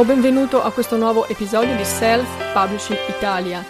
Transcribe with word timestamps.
Ciao, 0.00 0.08
benvenuto 0.08 0.62
a 0.62 0.72
questo 0.72 0.96
nuovo 0.96 1.28
episodio 1.28 1.76
di 1.76 1.84
Self 1.84 2.54
Publishing 2.54 2.98
Italia. 3.18 3.62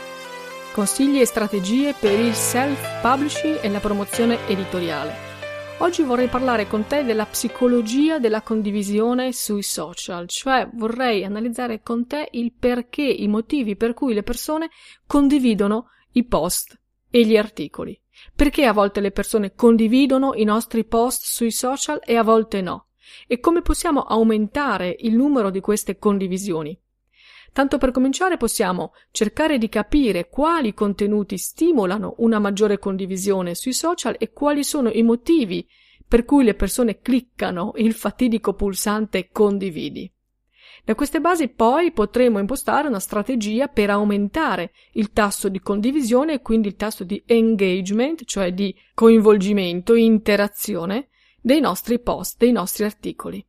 Consigli 0.73 1.19
e 1.19 1.27
strategie 1.27 1.93
per 1.93 2.21
il 2.21 2.35
self 2.35 3.01
publishing 3.03 3.59
e 3.61 3.69
la 3.69 3.81
promozione 3.81 4.47
editoriale. 4.47 5.13
Oggi 5.79 6.05
vorrei 6.05 6.29
parlare 6.29 6.69
con 6.69 6.87
te 6.87 7.03
della 7.03 7.27
psicologia 7.27 8.21
della 8.21 8.43
condivisione 8.43 9.33
sui 9.33 9.65
social, 9.65 10.29
cioè 10.29 10.71
vorrei 10.73 11.25
analizzare 11.25 11.83
con 11.83 12.07
te 12.07 12.29
il 12.31 12.53
perché, 12.57 13.03
i 13.03 13.27
motivi 13.27 13.75
per 13.75 13.93
cui 13.93 14.15
le 14.15 14.23
persone 14.23 14.71
condividono 15.09 15.89
i 16.13 16.23
post 16.23 16.79
e 17.11 17.27
gli 17.27 17.37
articoli. 17.37 18.01
Perché 18.37 18.67
a 18.67 18.73
volte 18.73 19.01
le 19.01 19.11
persone 19.11 19.57
condividono 19.57 20.35
i 20.35 20.45
nostri 20.45 20.85
post 20.85 21.25
sui 21.25 21.51
social 21.51 22.01
e 22.05 22.15
a 22.15 22.23
volte 22.23 22.61
no 22.61 22.85
e 23.27 23.41
come 23.41 23.63
possiamo 23.63 24.03
aumentare 24.03 24.97
il 25.01 25.15
numero 25.15 25.51
di 25.51 25.61
queste 25.61 25.99
condivisioni. 25.99 26.79
Tanto 27.53 27.79
per 27.79 27.91
cominciare 27.91 28.37
possiamo 28.37 28.93
cercare 29.11 29.59
di 29.59 29.69
capire 29.69 30.29
quali 30.29 30.73
contenuti 30.73 31.37
stimolano 31.37 32.15
una 32.19 32.39
maggiore 32.39 32.79
condivisione 32.79 33.55
sui 33.55 33.73
social 33.73 34.17
e 34.19 34.33
quali 34.33 34.63
sono 34.63 34.89
i 34.91 35.03
motivi 35.03 35.67
per 36.07 36.25
cui 36.25 36.45
le 36.45 36.55
persone 36.55 37.01
cliccano 37.01 37.73
il 37.77 37.93
fatidico 37.93 38.55
pulsante 38.55 39.29
condividi. 39.31 40.13
Da 40.85 40.95
queste 40.95 41.21
basi 41.21 41.49
poi 41.49 41.93
potremo 41.93 42.39
impostare 42.39 42.89
una 42.89 43.01
strategia 43.01 43.69
per 43.69 43.91
aumentare 43.91 44.73
il 44.93 45.13
tasso 45.13 45.49
di 45.49 45.61
condivisione 45.61 46.35
e 46.35 46.43
quindi 46.43 46.69
il 46.69 46.77
tasso 46.77 47.05
di 47.05 47.23
engagement, 47.27 48.25
cioè 48.25 48.53
di 48.53 48.75
coinvolgimento, 48.95 49.95
interazione 49.95 51.10
dei 51.41 51.61
nostri 51.61 51.99
post, 52.01 52.37
dei 52.39 52.53
nostri 52.53 52.85
articoli. 52.85 53.45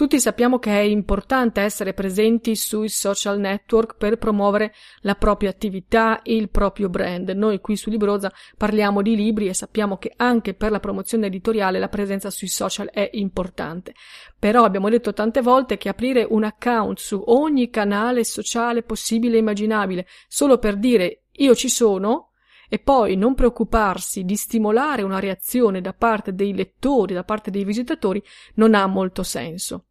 Tutti 0.00 0.18
sappiamo 0.18 0.58
che 0.58 0.70
è 0.70 0.80
importante 0.80 1.60
essere 1.60 1.92
presenti 1.92 2.56
sui 2.56 2.88
social 2.88 3.38
network 3.38 3.96
per 3.98 4.16
promuovere 4.16 4.72
la 5.00 5.14
propria 5.14 5.50
attività 5.50 6.20
il 6.22 6.48
proprio 6.48 6.88
brand. 6.88 7.28
Noi 7.28 7.60
qui 7.60 7.76
su 7.76 7.90
Libroza 7.90 8.32
parliamo 8.56 9.02
di 9.02 9.14
libri 9.14 9.48
e 9.48 9.52
sappiamo 9.52 9.98
che 9.98 10.14
anche 10.16 10.54
per 10.54 10.70
la 10.70 10.80
promozione 10.80 11.26
editoriale 11.26 11.78
la 11.78 11.90
presenza 11.90 12.30
sui 12.30 12.48
social 12.48 12.88
è 12.90 13.10
importante. 13.12 13.92
Però 14.38 14.64
abbiamo 14.64 14.88
detto 14.88 15.12
tante 15.12 15.42
volte 15.42 15.76
che 15.76 15.90
aprire 15.90 16.26
un 16.26 16.44
account 16.44 16.98
su 16.98 17.22
ogni 17.26 17.68
canale 17.68 18.24
sociale 18.24 18.82
possibile 18.82 19.36
e 19.36 19.40
immaginabile 19.40 20.06
solo 20.28 20.56
per 20.56 20.78
dire 20.78 21.24
io 21.32 21.54
ci 21.54 21.68
sono 21.68 22.29
e 22.70 22.78
poi 22.78 23.16
non 23.16 23.34
preoccuparsi 23.34 24.24
di 24.24 24.36
stimolare 24.36 25.02
una 25.02 25.18
reazione 25.18 25.80
da 25.80 25.92
parte 25.92 26.32
dei 26.32 26.54
lettori, 26.54 27.12
da 27.12 27.24
parte 27.24 27.50
dei 27.50 27.64
visitatori, 27.64 28.22
non 28.54 28.74
ha 28.74 28.86
molto 28.86 29.24
senso. 29.24 29.86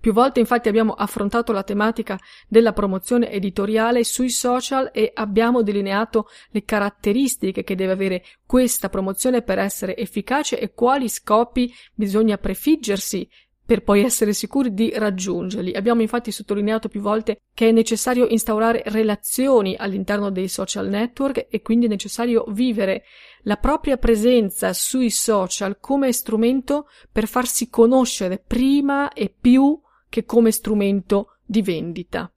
Più 0.00 0.12
volte 0.12 0.40
infatti 0.40 0.68
abbiamo 0.68 0.94
affrontato 0.94 1.52
la 1.52 1.62
tematica 1.62 2.18
della 2.48 2.72
promozione 2.72 3.30
editoriale 3.30 4.02
sui 4.02 4.30
social 4.30 4.90
e 4.92 5.12
abbiamo 5.14 5.62
delineato 5.62 6.26
le 6.50 6.64
caratteristiche 6.64 7.62
che 7.62 7.74
deve 7.74 7.92
avere 7.92 8.24
questa 8.46 8.88
promozione 8.88 9.42
per 9.42 9.58
essere 9.58 9.96
efficace 9.96 10.58
e 10.58 10.72
quali 10.72 11.08
scopi 11.08 11.72
bisogna 11.94 12.38
prefiggersi 12.38 13.28
per 13.66 13.82
poi 13.82 14.02
essere 14.02 14.32
sicuri 14.32 14.74
di 14.74 14.92
raggiungerli. 14.94 15.72
Abbiamo 15.72 16.02
infatti 16.02 16.30
sottolineato 16.30 16.88
più 16.88 17.00
volte 17.00 17.40
che 17.54 17.68
è 17.68 17.72
necessario 17.72 18.26
instaurare 18.26 18.82
relazioni 18.86 19.74
all'interno 19.76 20.30
dei 20.30 20.48
social 20.48 20.88
network 20.88 21.46
e 21.48 21.62
quindi 21.62 21.86
è 21.86 21.88
necessario 21.88 22.44
vivere 22.48 23.04
la 23.42 23.56
propria 23.56 23.96
presenza 23.96 24.72
sui 24.72 25.10
social 25.10 25.78
come 25.80 26.12
strumento 26.12 26.88
per 27.10 27.26
farsi 27.26 27.68
conoscere 27.70 28.42
prima 28.44 29.12
e 29.12 29.34
più 29.38 29.80
che 30.08 30.24
come 30.24 30.50
strumento 30.50 31.38
di 31.44 31.62
vendita. 31.62 32.30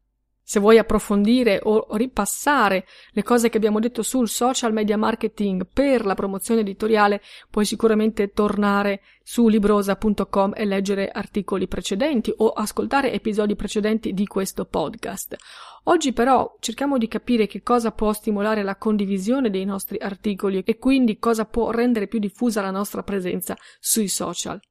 Se 0.49 0.61
vuoi 0.61 0.77
approfondire 0.77 1.59
o 1.61 1.87
ripassare 1.97 2.85
le 3.11 3.21
cose 3.21 3.49
che 3.49 3.57
abbiamo 3.57 3.81
detto 3.81 4.01
sul 4.01 4.29
social 4.29 4.71
media 4.71 4.95
marketing 4.95 5.67
per 5.73 6.05
la 6.05 6.15
promozione 6.15 6.61
editoriale, 6.61 7.21
puoi 7.49 7.65
sicuramente 7.65 8.31
tornare 8.31 9.01
su 9.21 9.49
librosa.com 9.49 10.53
e 10.55 10.63
leggere 10.63 11.09
articoli 11.09 11.67
precedenti 11.67 12.33
o 12.37 12.51
ascoltare 12.51 13.11
episodi 13.11 13.57
precedenti 13.57 14.13
di 14.13 14.25
questo 14.25 14.63
podcast. 14.63 15.35
Oggi 15.83 16.13
però 16.13 16.55
cerchiamo 16.61 16.97
di 16.97 17.09
capire 17.09 17.45
che 17.45 17.61
cosa 17.61 17.91
può 17.91 18.13
stimolare 18.13 18.63
la 18.63 18.77
condivisione 18.77 19.49
dei 19.49 19.65
nostri 19.65 19.97
articoli 19.97 20.63
e 20.65 20.77
quindi 20.77 21.19
cosa 21.19 21.43
può 21.43 21.71
rendere 21.71 22.07
più 22.07 22.19
diffusa 22.19 22.61
la 22.61 22.71
nostra 22.71 23.03
presenza 23.03 23.53
sui 23.81 24.07
social. 24.07 24.61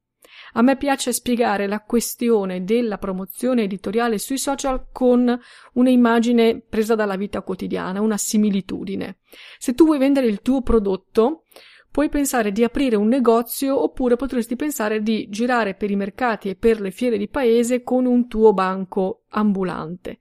A 0.55 0.63
me 0.63 0.77
piace 0.77 1.13
spiegare 1.13 1.67
la 1.67 1.81
questione 1.81 2.65
della 2.65 2.99
promozione 2.99 3.65
editoriale 3.65 4.19
sui 4.19 4.39
social 4.39 4.87
con 4.93 5.39
un'immagine 5.75 6.61
presa 6.61 6.95
dalla 6.95 7.17
vita 7.17 7.43
quotidiana, 7.43 8.01
una 8.01 8.17
similitudine. 8.17 9.19
Se 9.59 9.75
tu 9.75 9.85
vuoi 9.85 9.99
vendere 9.99 10.27
il 10.27 10.43
tuo 10.43 10.63
prodotto, 10.63 11.45
puoi 11.91 12.09
pensare 12.09 12.53
di 12.53 12.63
aprire 12.63 12.97
un 12.97 13.09
negozio 13.09 13.83
oppure 13.83 14.17
potresti 14.17 14.55
pensare 14.55 15.01
di 15.01 15.29
girare 15.31 15.75
per 15.75 15.91
i 15.91 15.97
mercati 15.97 16.51
e 16.51 16.55
per 16.55 16.81
le 16.81 16.91
fiere 16.91 17.17
di 17.17 17.29
paese 17.29 17.83
con 17.83 18.05
un 18.05 18.29
tuo 18.29 18.53
banco 18.53 19.23
ambulante. 19.31 20.19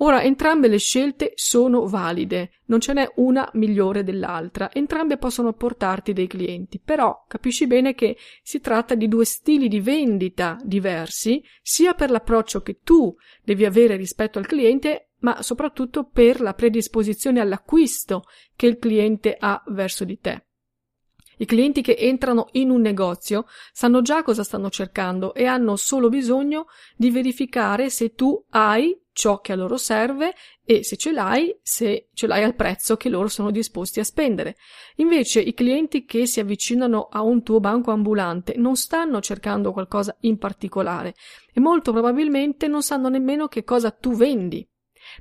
Ora, 0.00 0.22
entrambe 0.22 0.68
le 0.68 0.78
scelte 0.78 1.32
sono 1.34 1.88
valide, 1.88 2.60
non 2.66 2.78
ce 2.78 2.92
n'è 2.92 3.10
una 3.16 3.48
migliore 3.54 4.04
dell'altra, 4.04 4.70
entrambe 4.72 5.18
possono 5.18 5.54
portarti 5.54 6.12
dei 6.12 6.28
clienti, 6.28 6.78
però 6.78 7.24
capisci 7.26 7.66
bene 7.66 7.94
che 7.94 8.16
si 8.42 8.60
tratta 8.60 8.94
di 8.94 9.08
due 9.08 9.24
stili 9.24 9.66
di 9.66 9.80
vendita 9.80 10.56
diversi, 10.62 11.42
sia 11.62 11.94
per 11.94 12.10
l'approccio 12.10 12.62
che 12.62 12.78
tu 12.84 13.12
devi 13.42 13.64
avere 13.64 13.96
rispetto 13.96 14.38
al 14.38 14.46
cliente, 14.46 15.10
ma 15.20 15.42
soprattutto 15.42 16.04
per 16.04 16.40
la 16.40 16.54
predisposizione 16.54 17.40
all'acquisto 17.40 18.22
che 18.54 18.66
il 18.66 18.78
cliente 18.78 19.36
ha 19.36 19.60
verso 19.66 20.04
di 20.04 20.20
te. 20.20 20.44
I 21.38 21.44
clienti 21.44 21.82
che 21.82 21.96
entrano 21.96 22.48
in 22.52 22.70
un 22.70 22.80
negozio 22.80 23.46
sanno 23.72 24.02
già 24.02 24.22
cosa 24.22 24.42
stanno 24.44 24.70
cercando 24.70 25.34
e 25.34 25.44
hanno 25.44 25.76
solo 25.76 26.08
bisogno 26.08 26.66
di 26.96 27.10
verificare 27.10 27.90
se 27.90 28.14
tu 28.14 28.44
hai 28.50 28.96
ciò 29.18 29.40
che 29.40 29.50
a 29.50 29.56
loro 29.56 29.76
serve 29.76 30.32
e 30.64 30.84
se 30.84 30.96
ce 30.96 31.10
l'hai, 31.10 31.52
se 31.60 32.08
ce 32.14 32.28
l'hai 32.28 32.44
al 32.44 32.54
prezzo 32.54 32.96
che 32.96 33.08
loro 33.08 33.26
sono 33.26 33.50
disposti 33.50 33.98
a 33.98 34.04
spendere. 34.04 34.54
Invece 34.96 35.40
i 35.40 35.54
clienti 35.54 36.04
che 36.04 36.24
si 36.24 36.38
avvicinano 36.38 37.08
a 37.10 37.20
un 37.22 37.42
tuo 37.42 37.58
banco 37.58 37.90
ambulante 37.90 38.54
non 38.56 38.76
stanno 38.76 39.20
cercando 39.20 39.72
qualcosa 39.72 40.16
in 40.20 40.38
particolare 40.38 41.16
e 41.52 41.58
molto 41.58 41.90
probabilmente 41.90 42.68
non 42.68 42.80
sanno 42.80 43.08
nemmeno 43.08 43.48
che 43.48 43.64
cosa 43.64 43.90
tu 43.90 44.14
vendi. 44.14 44.64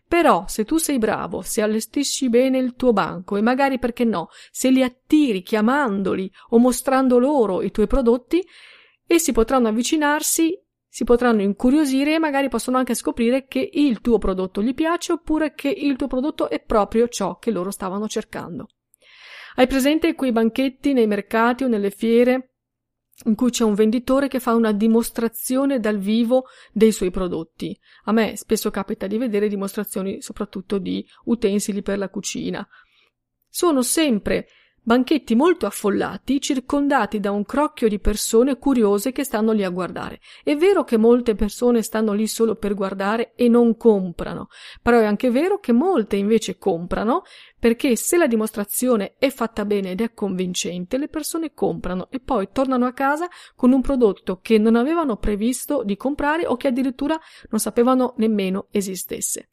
Però 0.07 0.45
se 0.47 0.63
tu 0.63 0.77
sei 0.77 0.99
bravo, 0.99 1.41
se 1.41 1.63
allestisci 1.63 2.29
bene 2.29 2.59
il 2.59 2.75
tuo 2.75 2.93
banco 2.93 3.35
e 3.35 3.41
magari 3.41 3.79
perché 3.79 4.03
no, 4.03 4.27
se 4.51 4.69
li 4.69 4.83
attiri 4.83 5.41
chiamandoli 5.41 6.31
o 6.49 6.59
mostrando 6.59 7.17
loro 7.17 7.63
i 7.63 7.71
tuoi 7.71 7.87
prodotti, 7.87 8.45
essi 9.07 9.31
potranno 9.31 9.69
avvicinarsi 9.69 10.55
si 10.97 11.03
potranno 11.03 11.43
incuriosire 11.43 12.15
e 12.15 12.17
magari 12.17 12.49
possono 12.49 12.77
anche 12.77 12.95
scoprire 12.95 13.45
che 13.45 13.69
il 13.71 14.01
tuo 14.01 14.17
prodotto 14.17 14.63
gli 14.63 14.73
piace 14.73 15.11
oppure 15.11 15.53
che 15.53 15.69
il 15.69 15.95
tuo 15.95 16.07
prodotto 16.07 16.49
è 16.49 16.59
proprio 16.59 17.07
ciò 17.07 17.37
che 17.37 17.51
loro 17.51 17.69
stavano 17.69 18.07
cercando. 18.07 18.69
Hai 19.57 19.67
presente 19.67 20.15
quei 20.15 20.31
banchetti 20.31 20.93
nei 20.93 21.05
mercati 21.05 21.63
o 21.63 21.67
nelle 21.67 21.91
fiere 21.91 22.53
in 23.25 23.35
cui 23.35 23.51
c'è 23.51 23.63
un 23.63 23.75
venditore 23.75 24.27
che 24.27 24.39
fa 24.39 24.55
una 24.55 24.71
dimostrazione 24.71 25.79
dal 25.79 25.99
vivo 25.99 26.45
dei 26.71 26.91
suoi 26.91 27.11
prodotti. 27.11 27.79
A 28.05 28.11
me 28.11 28.35
spesso 28.35 28.71
capita 28.71 29.05
di 29.05 29.19
vedere 29.19 29.49
dimostrazioni 29.49 30.23
soprattutto 30.23 30.79
di 30.79 31.07
utensili 31.25 31.83
per 31.83 31.99
la 31.99 32.09
cucina. 32.09 32.67
Sono 33.47 33.83
sempre 33.83 34.47
banchetti 34.87 35.35
molto 35.35 35.65
affollati, 35.65 36.39
circondati 36.39 37.19
da 37.19 37.31
un 37.31 37.43
crocchio 37.43 37.89
di 37.89 37.99
persone 37.99 38.57
curiose 38.57 39.11
che 39.11 39.25
stanno 39.25 39.51
lì 39.51 39.65
a 39.65 39.69
guardare. 39.69 40.21
È 40.45 40.55
vero 40.55 40.85
che 40.85 40.95
molte 40.95 41.35
persone 41.35 41.81
stanno 41.81 42.13
lì 42.13 42.25
solo 42.25 42.55
per 42.55 42.73
guardare 42.73 43.33
e 43.35 43.49
non 43.49 43.75
comprano, 43.75 44.47
però 44.81 44.99
è 44.99 45.03
anche 45.03 45.29
vero 45.29 45.59
che 45.59 45.73
molte 45.73 46.15
invece 46.15 46.57
comprano 46.57 47.23
perché 47.59 47.97
se 47.97 48.15
la 48.15 48.27
dimostrazione 48.27 49.15
è 49.17 49.29
fatta 49.29 49.65
bene 49.65 49.91
ed 49.91 49.99
è 49.99 50.13
convincente, 50.13 50.97
le 50.97 51.09
persone 51.09 51.53
comprano 51.53 52.07
e 52.09 52.21
poi 52.21 52.47
tornano 52.53 52.85
a 52.85 52.93
casa 52.93 53.27
con 53.57 53.73
un 53.73 53.81
prodotto 53.81 54.39
che 54.41 54.57
non 54.57 54.77
avevano 54.77 55.17
previsto 55.17 55.83
di 55.83 55.97
comprare 55.97 56.47
o 56.47 56.55
che 56.55 56.69
addirittura 56.69 57.19
non 57.49 57.59
sapevano 57.59 58.13
nemmeno 58.19 58.67
esistesse. 58.71 59.49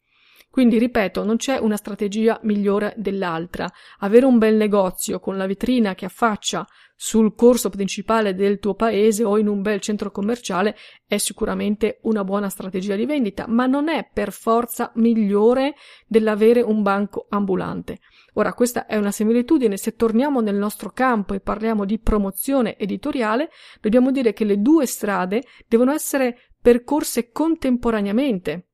Quindi, 0.55 0.77
ripeto, 0.77 1.25
non 1.25 1.35
c'è 1.35 1.57
una 1.57 1.75
strategia 1.75 2.39
migliore 2.43 2.93
dell'altra. 2.95 3.69
Avere 3.99 4.25
un 4.25 4.37
bel 4.37 4.55
negozio 4.55 5.19
con 5.19 5.35
la 5.35 5.47
vetrina 5.47 5.95
che 5.95 6.05
affaccia 6.05 6.65
sul 6.95 7.35
corso 7.35 7.69
principale 7.69 8.33
del 8.35 8.59
tuo 8.59 8.73
paese 8.73 9.25
o 9.25 9.37
in 9.37 9.49
un 9.49 9.61
bel 9.61 9.81
centro 9.81 10.11
commerciale 10.11 10.77
è 11.05 11.17
sicuramente 11.17 11.99
una 12.03 12.23
buona 12.23 12.47
strategia 12.47 12.95
di 12.95 13.05
vendita, 13.05 13.47
ma 13.49 13.65
non 13.65 13.89
è 13.89 14.09
per 14.13 14.31
forza 14.31 14.93
migliore 14.95 15.75
dell'avere 16.07 16.61
un 16.61 16.81
banco 16.83 17.25
ambulante. 17.27 17.99
Ora, 18.35 18.53
questa 18.53 18.85
è 18.85 18.95
una 18.95 19.11
similitudine. 19.11 19.75
Se 19.75 19.97
torniamo 19.97 20.39
nel 20.39 20.55
nostro 20.55 20.91
campo 20.91 21.33
e 21.33 21.41
parliamo 21.41 21.83
di 21.83 21.99
promozione 21.99 22.77
editoriale, 22.77 23.49
dobbiamo 23.81 24.09
dire 24.09 24.31
che 24.31 24.45
le 24.45 24.61
due 24.61 24.85
strade 24.85 25.43
devono 25.67 25.91
essere 25.91 26.51
percorse 26.61 27.29
contemporaneamente. 27.31 28.67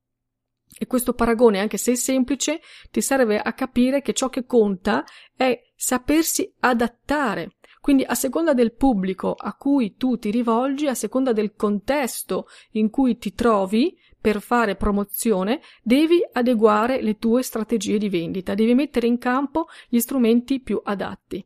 E 0.77 0.87
questo 0.87 1.13
paragone, 1.13 1.59
anche 1.59 1.77
se 1.77 1.95
semplice, 1.95 2.61
ti 2.89 3.01
serve 3.01 3.39
a 3.39 3.53
capire 3.53 4.01
che 4.01 4.13
ciò 4.13 4.29
che 4.29 4.45
conta 4.45 5.03
è 5.35 5.59
sapersi 5.75 6.51
adattare. 6.59 7.57
Quindi 7.81 8.03
a 8.03 8.13
seconda 8.13 8.53
del 8.53 8.73
pubblico 8.73 9.33
a 9.33 9.55
cui 9.55 9.95
tu 9.95 10.17
ti 10.17 10.29
rivolgi, 10.29 10.87
a 10.87 10.93
seconda 10.93 11.33
del 11.33 11.53
contesto 11.55 12.47
in 12.71 12.91
cui 12.91 13.17
ti 13.17 13.33
trovi 13.33 13.97
per 14.19 14.39
fare 14.39 14.75
promozione, 14.75 15.61
devi 15.81 16.21
adeguare 16.31 17.01
le 17.01 17.17
tue 17.17 17.41
strategie 17.41 17.97
di 17.97 18.07
vendita, 18.07 18.53
devi 18.53 18.75
mettere 18.75 19.07
in 19.07 19.17
campo 19.17 19.65
gli 19.89 19.99
strumenti 19.99 20.61
più 20.61 20.79
adatti. 20.83 21.43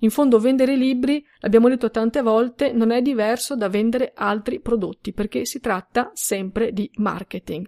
In 0.00 0.10
fondo 0.10 0.38
vendere 0.38 0.76
libri, 0.76 1.24
l'abbiamo 1.38 1.70
detto 1.70 1.90
tante 1.90 2.20
volte, 2.20 2.72
non 2.72 2.90
è 2.90 3.00
diverso 3.00 3.56
da 3.56 3.70
vendere 3.70 4.12
altri 4.14 4.60
prodotti, 4.60 5.14
perché 5.14 5.46
si 5.46 5.58
tratta 5.58 6.10
sempre 6.12 6.72
di 6.72 6.90
marketing. 6.96 7.66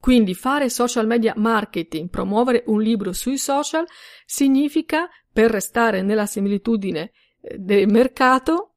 Quindi 0.00 0.34
fare 0.34 0.70
social 0.70 1.06
media 1.06 1.34
marketing, 1.36 2.08
promuovere 2.08 2.64
un 2.68 2.80
libro 2.80 3.12
sui 3.12 3.36
social, 3.36 3.84
significa, 4.24 5.08
per 5.30 5.50
restare 5.50 6.00
nella 6.00 6.24
similitudine 6.24 7.12
eh, 7.42 7.58
del 7.58 7.86
mercato, 7.86 8.70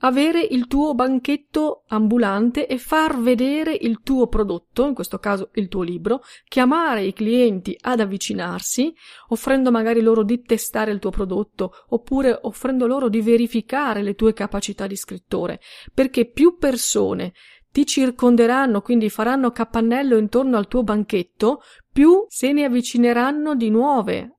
avere 0.00 0.40
il 0.42 0.66
tuo 0.66 0.94
banchetto 0.94 1.84
ambulante 1.88 2.66
e 2.66 2.76
far 2.76 3.18
vedere 3.18 3.76
il 3.80 4.00
tuo 4.02 4.26
prodotto, 4.26 4.86
in 4.86 4.94
questo 4.94 5.18
caso 5.18 5.50
il 5.54 5.68
tuo 5.68 5.82
libro, 5.82 6.22
chiamare 6.48 7.04
i 7.04 7.14
clienti 7.14 7.76
ad 7.80 8.00
avvicinarsi, 8.00 8.94
offrendo 9.28 9.70
magari 9.70 10.02
loro 10.02 10.22
di 10.22 10.42
testare 10.42 10.90
il 10.90 10.98
tuo 10.98 11.10
prodotto 11.10 11.72
oppure 11.88 12.38
offrendo 12.42 12.86
loro 12.86 13.08
di 13.08 13.22
verificare 13.22 14.02
le 14.02 14.14
tue 14.14 14.34
capacità 14.34 14.86
di 14.86 14.96
scrittore, 14.96 15.60
perché 15.94 16.26
più 16.26 16.58
persone 16.58 17.32
ti 17.76 17.84
circonderanno, 17.84 18.80
quindi 18.80 19.10
faranno 19.10 19.50
capannello 19.50 20.16
intorno 20.16 20.56
al 20.56 20.66
tuo 20.66 20.82
banchetto, 20.82 21.60
più 21.92 22.24
se 22.26 22.50
ne 22.50 22.64
avvicineranno 22.64 23.54
di 23.54 23.68
nuove, 23.68 24.38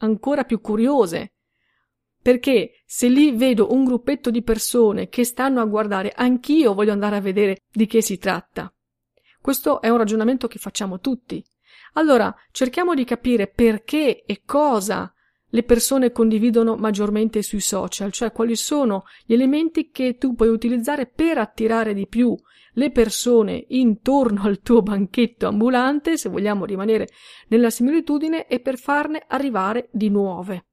ancora 0.00 0.44
più 0.44 0.60
curiose. 0.60 1.32
Perché 2.20 2.82
se 2.84 3.08
lì 3.08 3.32
vedo 3.32 3.72
un 3.72 3.86
gruppetto 3.86 4.30
di 4.30 4.42
persone 4.42 5.08
che 5.08 5.24
stanno 5.24 5.62
a 5.62 5.64
guardare, 5.64 6.12
anch'io 6.14 6.74
voglio 6.74 6.92
andare 6.92 7.16
a 7.16 7.22
vedere 7.22 7.62
di 7.70 7.86
che 7.86 8.02
si 8.02 8.18
tratta. 8.18 8.70
Questo 9.40 9.80
è 9.80 9.88
un 9.88 9.96
ragionamento 9.96 10.46
che 10.46 10.58
facciamo 10.58 11.00
tutti. 11.00 11.42
Allora, 11.94 12.34
cerchiamo 12.50 12.92
di 12.92 13.04
capire 13.04 13.48
perché 13.48 14.24
e 14.24 14.42
cosa 14.44 15.10
le 15.54 15.62
persone 15.62 16.10
condividono 16.10 16.74
maggiormente 16.74 17.40
sui 17.42 17.60
social, 17.60 18.10
cioè 18.10 18.32
quali 18.32 18.56
sono 18.56 19.04
gli 19.24 19.34
elementi 19.34 19.90
che 19.90 20.16
tu 20.18 20.34
puoi 20.34 20.48
utilizzare 20.48 21.06
per 21.06 21.38
attirare 21.38 21.94
di 21.94 22.08
più 22.08 22.36
le 22.72 22.90
persone 22.90 23.64
intorno 23.68 24.42
al 24.42 24.60
tuo 24.62 24.82
banchetto 24.82 25.46
ambulante, 25.46 26.16
se 26.16 26.28
vogliamo 26.28 26.64
rimanere 26.64 27.08
nella 27.48 27.70
similitudine, 27.70 28.48
e 28.48 28.58
per 28.58 28.78
farne 28.78 29.22
arrivare 29.28 29.88
di 29.92 30.10
nuove. 30.10 30.66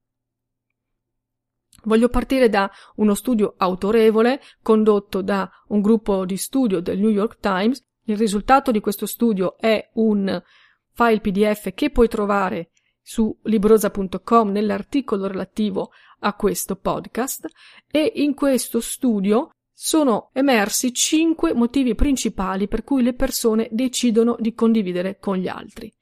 Voglio 1.84 2.08
partire 2.08 2.48
da 2.48 2.68
uno 2.96 3.14
studio 3.14 3.54
autorevole 3.56 4.40
condotto 4.62 5.22
da 5.22 5.48
un 5.68 5.80
gruppo 5.80 6.24
di 6.24 6.36
studio 6.36 6.80
del 6.80 6.98
New 6.98 7.10
York 7.10 7.38
Times. 7.38 7.84
Il 8.06 8.16
risultato 8.16 8.72
di 8.72 8.80
questo 8.80 9.06
studio 9.06 9.56
è 9.58 9.90
un 9.94 10.42
file 10.90 11.20
PDF 11.20 11.72
che 11.72 11.90
puoi 11.90 12.08
trovare 12.08 12.71
su 13.02 13.36
librosa.com 13.42 14.50
nell'articolo 14.50 15.26
relativo 15.26 15.90
a 16.20 16.34
questo 16.34 16.76
podcast 16.76 17.46
e 17.90 18.12
in 18.16 18.34
questo 18.34 18.80
studio 18.80 19.50
sono 19.72 20.30
emersi 20.32 20.92
cinque 20.94 21.52
motivi 21.52 21.94
principali 21.94 22.68
per 22.68 22.84
cui 22.84 23.02
le 23.02 23.14
persone 23.14 23.68
decidono 23.72 24.36
di 24.38 24.54
condividere 24.54 25.18
con 25.18 25.36
gli 25.36 25.48
altri. 25.48 25.92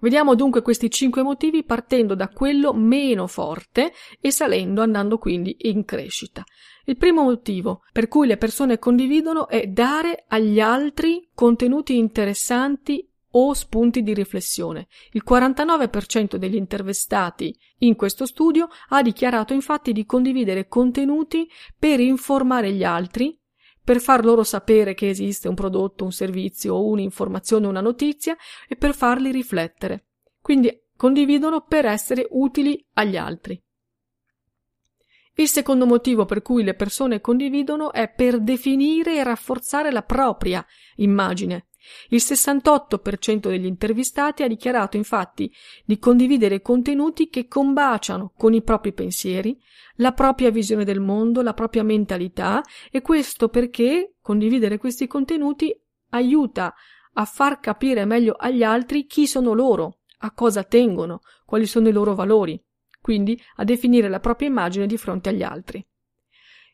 Vediamo 0.00 0.34
dunque 0.34 0.62
questi 0.62 0.90
cinque 0.90 1.22
motivi 1.22 1.64
partendo 1.64 2.14
da 2.14 2.28
quello 2.28 2.72
meno 2.74 3.26
forte 3.26 3.92
e 4.20 4.30
salendo 4.30 4.82
andando 4.82 5.18
quindi 5.18 5.56
in 5.60 5.84
crescita. 5.84 6.44
Il 6.84 6.98
primo 6.98 7.22
motivo 7.22 7.82
per 7.90 8.08
cui 8.08 8.26
le 8.26 8.36
persone 8.36 8.78
condividono 8.78 9.48
è 9.48 9.66
dare 9.66 10.24
agli 10.28 10.60
altri 10.60 11.28
contenuti 11.34 11.96
interessanti 11.96 13.08
o 13.36 13.52
spunti 13.52 14.02
di 14.02 14.14
riflessione. 14.14 14.88
Il 15.12 15.22
49% 15.26 16.36
degli 16.36 16.56
intervistati 16.56 17.56
in 17.78 17.96
questo 17.96 18.26
studio 18.26 18.68
ha 18.88 19.02
dichiarato 19.02 19.54
infatti 19.54 19.92
di 19.92 20.04
condividere 20.04 20.68
contenuti 20.68 21.48
per 21.78 22.00
informare 22.00 22.72
gli 22.72 22.84
altri, 22.84 23.38
per 23.82 24.00
far 24.00 24.24
loro 24.24 24.44
sapere 24.44 24.94
che 24.94 25.08
esiste 25.08 25.48
un 25.48 25.54
prodotto, 25.54 26.04
un 26.04 26.12
servizio 26.12 26.86
un'informazione, 26.86 27.66
una 27.66 27.80
notizia 27.80 28.36
e 28.68 28.76
per 28.76 28.94
farli 28.94 29.30
riflettere. 29.30 30.06
Quindi 30.40 30.82
condividono 30.96 31.62
per 31.62 31.86
essere 31.86 32.26
utili 32.30 32.84
agli 32.94 33.16
altri. 33.16 33.60
Il 35.36 35.48
secondo 35.48 35.84
motivo 35.84 36.24
per 36.26 36.42
cui 36.42 36.62
le 36.62 36.74
persone 36.74 37.20
condividono 37.20 37.92
è 37.92 38.08
per 38.08 38.40
definire 38.40 39.16
e 39.16 39.24
rafforzare 39.24 39.90
la 39.90 40.02
propria 40.02 40.64
immagine. 40.96 41.66
Il 42.08 42.20
68% 42.22 43.48
degli 43.48 43.66
intervistati 43.66 44.42
ha 44.42 44.48
dichiarato 44.48 44.96
infatti 44.96 45.52
di 45.84 45.98
condividere 45.98 46.62
contenuti 46.62 47.28
che 47.28 47.46
combaciano 47.46 48.32
con 48.36 48.54
i 48.54 48.62
propri 48.62 48.92
pensieri, 48.92 49.58
la 49.96 50.12
propria 50.12 50.50
visione 50.50 50.84
del 50.84 51.00
mondo, 51.00 51.42
la 51.42 51.54
propria 51.54 51.82
mentalità 51.82 52.62
e 52.90 53.00
questo 53.00 53.48
perché 53.48 54.14
condividere 54.20 54.78
questi 54.78 55.06
contenuti 55.06 55.74
aiuta 56.10 56.74
a 57.14 57.24
far 57.24 57.60
capire 57.60 58.04
meglio 58.04 58.34
agli 58.36 58.62
altri 58.62 59.06
chi 59.06 59.26
sono 59.26 59.52
loro, 59.52 60.00
a 60.18 60.32
cosa 60.32 60.64
tengono, 60.64 61.20
quali 61.44 61.66
sono 61.66 61.88
i 61.88 61.92
loro 61.92 62.14
valori, 62.14 62.60
quindi 63.00 63.40
a 63.56 63.64
definire 63.64 64.08
la 64.08 64.20
propria 64.20 64.48
immagine 64.48 64.86
di 64.86 64.96
fronte 64.96 65.28
agli 65.28 65.42
altri. 65.42 65.84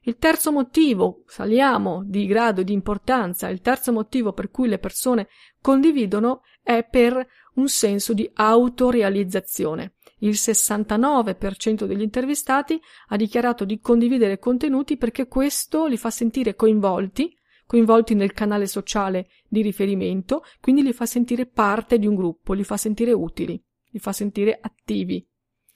Il 0.05 0.17
terzo 0.17 0.51
motivo, 0.51 1.25
saliamo 1.27 2.03
di 2.07 2.25
grado 2.25 2.63
di 2.63 2.73
importanza, 2.73 3.49
il 3.49 3.61
terzo 3.61 3.93
motivo 3.93 4.33
per 4.33 4.51
cui 4.51 4.67
le 4.67 4.79
persone 4.79 5.29
condividono 5.61 6.41
è 6.63 6.87
per 6.89 7.27
un 7.55 7.69
senso 7.69 8.15
di 8.15 8.29
autorealizzazione. 8.33 9.97
Il 10.21 10.33
69% 10.33 11.85
degli 11.85 12.01
intervistati 12.01 12.81
ha 13.09 13.17
dichiarato 13.17 13.67
di 13.67 13.79
condividere 13.79 14.39
contenuti 14.39 14.97
perché 14.97 15.27
questo 15.27 15.87
li 15.87 15.99
fa 15.99 16.11
sentire 16.11 16.55
coinvolti, 16.55 17.37
coinvolti 17.67 18.15
nel 18.15 18.33
canale 18.33 18.67
sociale 18.67 19.29
di 19.47 19.61
riferimento, 19.61 20.45
quindi 20.61 20.83
li 20.83 20.93
fa 20.95 21.05
sentire 21.05 21.45
parte 21.47 21.99
di 21.99 22.07
un 22.07 22.15
gruppo, 22.15 22.55
li 22.55 22.65
fa 22.65 22.79
sentire 22.79 23.13
utili, 23.13 23.63
li 23.91 23.99
fa 23.99 24.13
sentire 24.13 24.59
attivi, 24.61 25.27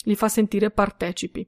li 0.04 0.14
fa 0.14 0.28
sentire 0.28 0.70
partecipi. 0.70 1.46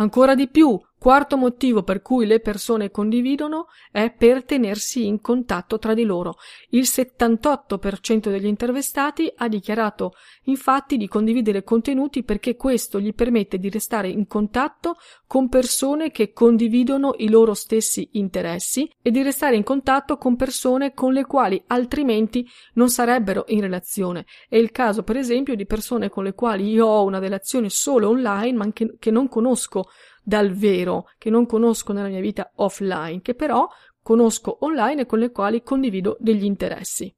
Ancora 0.00 0.34
di 0.34 0.48
più, 0.48 0.80
Quarto 1.00 1.38
motivo 1.38 1.82
per 1.82 2.02
cui 2.02 2.26
le 2.26 2.40
persone 2.40 2.90
condividono 2.90 3.68
è 3.90 4.12
per 4.12 4.44
tenersi 4.44 5.06
in 5.06 5.22
contatto 5.22 5.78
tra 5.78 5.94
di 5.94 6.04
loro. 6.04 6.36
Il 6.72 6.82
78% 6.82 8.28
degli 8.28 8.44
intervistati 8.44 9.32
ha 9.34 9.48
dichiarato 9.48 10.12
infatti 10.44 10.98
di 10.98 11.08
condividere 11.08 11.64
contenuti 11.64 12.22
perché 12.22 12.54
questo 12.54 13.00
gli 13.00 13.14
permette 13.14 13.56
di 13.56 13.70
restare 13.70 14.10
in 14.10 14.26
contatto 14.26 14.96
con 15.26 15.48
persone 15.48 16.10
che 16.10 16.34
condividono 16.34 17.14
i 17.16 17.30
loro 17.30 17.54
stessi 17.54 18.06
interessi 18.12 18.86
e 19.00 19.10
di 19.10 19.22
restare 19.22 19.56
in 19.56 19.62
contatto 19.62 20.18
con 20.18 20.36
persone 20.36 20.92
con 20.92 21.14
le 21.14 21.24
quali 21.24 21.62
altrimenti 21.68 22.46
non 22.74 22.90
sarebbero 22.90 23.46
in 23.48 23.62
relazione. 23.62 24.26
È 24.50 24.56
il 24.56 24.70
caso 24.70 25.02
per 25.02 25.16
esempio 25.16 25.54
di 25.54 25.64
persone 25.64 26.10
con 26.10 26.24
le 26.24 26.34
quali 26.34 26.68
io 26.68 26.84
ho 26.84 27.04
una 27.04 27.20
relazione 27.20 27.70
solo 27.70 28.10
online 28.10 28.52
ma 28.52 28.70
che, 28.70 29.10
non 29.10 29.28
conosco 29.28 29.88
dal 30.22 30.52
vero, 30.52 31.08
che 31.18 31.30
non 31.30 31.46
conosco 31.46 31.92
nella 31.92 32.08
mia 32.08 32.20
vita 32.20 32.50
offline, 32.56 33.20
che 33.20 33.34
però 33.34 33.68
conosco 34.02 34.58
online 34.60 35.02
e 35.02 35.06
con 35.06 35.18
le 35.18 35.30
quali 35.30 35.62
condivido 35.62 36.16
degli 36.20 36.44
interessi. 36.44 37.14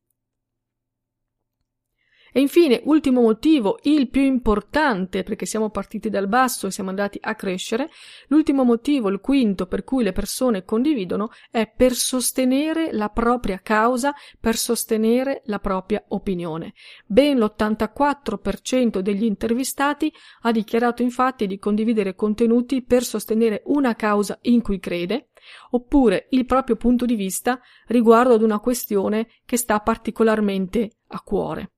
E 2.35 2.41
infine, 2.41 2.81
ultimo 2.85 3.21
motivo, 3.21 3.79
il 3.83 4.09
più 4.09 4.23
importante, 4.23 5.23
perché 5.23 5.45
siamo 5.45 5.69
partiti 5.69 6.09
dal 6.09 6.29
basso 6.29 6.67
e 6.67 6.71
siamo 6.71 6.89
andati 6.89 7.19
a 7.21 7.35
crescere, 7.35 7.91
l'ultimo 8.29 8.65
motivo, 8.65 9.11
il 9.11 9.21
quinto 9.21 9.67
per 9.67 9.85
cui 9.85 10.03
le 10.03 10.13
persone 10.13 10.65
condividono, 10.65 11.29
è 11.51 11.71
per 11.71 11.93
sostenere 11.93 12.91
la 12.93 13.11
propria 13.11 13.61
causa, 13.63 14.15
per 14.41 14.57
sostenere 14.57 15.43
la 15.45 15.59
propria 15.59 16.03
opinione. 16.09 16.73
Ben 17.05 17.39
l'84% 17.39 19.01
degli 19.01 19.25
intervistati 19.25 20.11
ha 20.43 20.53
dichiarato 20.53 21.03
infatti 21.03 21.47
di 21.47 21.59
condividere 21.59 22.15
contenuti 22.15 22.83
per 22.83 23.05
sostenere 23.05 23.63
una 23.67 23.95
causa 23.95 24.39
in 24.43 24.63
cui 24.63 24.79
crede, 24.79 25.29
oppure 25.73 26.29
il 26.31 26.47
proprio 26.47 26.77
punto 26.77 27.05
di 27.05 27.15
vista 27.15 27.61
riguardo 27.89 28.33
ad 28.33 28.43
una 28.43 28.59
questione 28.59 29.29
che 29.45 29.59
sta 29.59 29.81
particolarmente 29.81 30.93
a 31.09 31.21
cuore. 31.21 31.72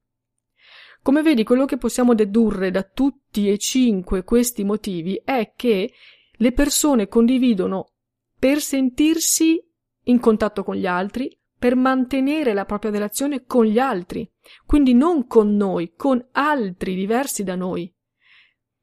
Come 1.04 1.20
vedi, 1.20 1.44
quello 1.44 1.66
che 1.66 1.76
possiamo 1.76 2.14
dedurre 2.14 2.70
da 2.70 2.82
tutti 2.82 3.50
e 3.50 3.58
cinque 3.58 4.24
questi 4.24 4.64
motivi 4.64 5.20
è 5.22 5.52
che 5.54 5.92
le 6.30 6.52
persone 6.52 7.08
condividono 7.08 7.90
per 8.38 8.58
sentirsi 8.62 9.62
in 10.04 10.18
contatto 10.18 10.64
con 10.64 10.76
gli 10.76 10.86
altri, 10.86 11.38
per 11.58 11.76
mantenere 11.76 12.54
la 12.54 12.64
propria 12.64 12.90
relazione 12.90 13.44
con 13.44 13.66
gli 13.66 13.78
altri, 13.78 14.26
quindi 14.64 14.94
non 14.94 15.26
con 15.26 15.54
noi, 15.54 15.92
con 15.94 16.26
altri 16.32 16.94
diversi 16.94 17.44
da 17.44 17.54
noi. 17.54 17.94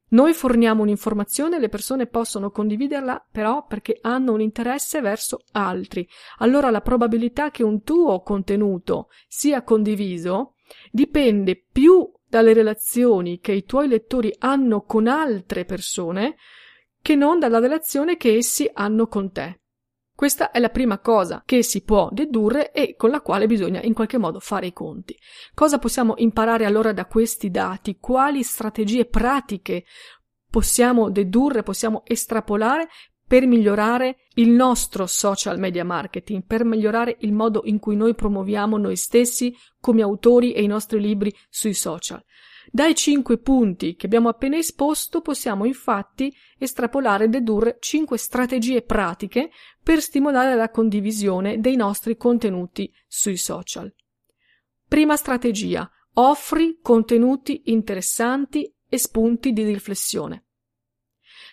Noi 0.10 0.34
forniamo 0.34 0.84
un'informazione, 0.84 1.58
le 1.58 1.70
persone 1.70 2.06
possono 2.06 2.52
condividerla 2.52 3.26
però 3.32 3.66
perché 3.66 3.98
hanno 4.00 4.34
un 4.34 4.42
interesse 4.42 5.02
verso 5.02 5.40
altri. 5.54 6.08
Allora 6.38 6.70
la 6.70 6.82
probabilità 6.82 7.50
che 7.50 7.64
un 7.64 7.82
tuo 7.82 8.22
contenuto 8.22 9.08
sia 9.28 9.64
condiviso 9.64 10.54
dipende 10.92 11.64
più 11.72 12.12
dalle 12.28 12.54
relazioni 12.54 13.40
che 13.40 13.52
i 13.52 13.66
tuoi 13.66 13.88
lettori 13.88 14.34
hanno 14.40 14.84
con 14.84 15.08
altre 15.08 15.66
persone 15.66 16.38
che 17.02 17.16
non 17.16 17.40
dalla 17.40 17.60
relazione 17.60 18.16
che 18.16 18.36
essi 18.36 18.70
hanno 18.72 19.08
con 19.08 19.32
te. 19.32 19.60
Questa 20.16 20.52
è 20.52 20.60
la 20.60 20.70
prima 20.70 21.00
cosa 21.00 21.42
che 21.44 21.64
si 21.64 21.82
può 21.84 22.10
dedurre 22.12 22.72
e 22.72 22.96
con 22.96 23.10
la 23.10 23.22
quale 23.22 23.48
bisogna 23.48 23.82
in 23.82 23.94
qualche 23.94 24.20
modo 24.20 24.40
fare 24.40 24.68
i 24.68 24.74
conti. 24.74 25.18
Cosa 25.54 25.80
possiamo 25.80 26.14
imparare 26.18 26.66
allora 26.66 26.94
da 26.94 27.08
questi 27.08 27.50
dati? 27.50 27.98
Quali 28.00 28.44
strategie 28.44 29.06
pratiche 29.06 29.84
possiamo 30.48 31.10
dedurre, 31.10 31.64
possiamo 31.64 32.04
estrapolare 32.06 32.88
per 33.32 33.48
migliorare 33.48 34.18
il 34.34 34.50
nostro 34.50 35.08
social 35.08 35.58
media 35.58 35.86
marketing, 35.86 36.44
per 36.46 36.66
migliorare 36.66 37.16
il 37.22 37.32
modo 37.32 37.62
in 37.64 37.80
cui 37.80 37.96
noi 37.96 38.14
promuoviamo 38.14 38.76
noi 38.76 38.98
stessi 38.98 39.56
come 39.80 40.02
autori 40.02 40.52
e 40.52 40.62
i 40.62 40.68
nostri 40.68 41.00
libri 41.00 41.34
sui 41.50 41.74
social. 41.74 42.22
Dai 42.70 42.94
cinque 42.94 43.38
punti 43.38 43.96
che 43.96 44.08
abbiamo 44.08 44.28
appena 44.28 44.58
esposto 44.58 45.22
possiamo 45.22 45.64
infatti 45.64 46.36
estrapolare 46.58 47.24
e 47.24 47.28
dedurre 47.30 47.78
cinque 47.80 48.18
strategie 48.18 48.82
pratiche 48.82 49.50
per 49.82 50.02
stimolare 50.02 50.54
la 50.56 50.70
condivisione 50.70 51.62
dei 51.62 51.78
nostri 51.78 52.18
contenuti 52.18 52.94
sui 53.08 53.38
social. 53.38 53.96
Prima 54.90 55.16
strategia. 55.16 55.90
Offri 56.16 56.80
contenuti 56.82 57.62
interessanti 57.68 58.70
e 58.90 58.98
spunti 58.98 59.54
di 59.54 59.64
riflessione. 59.64 60.48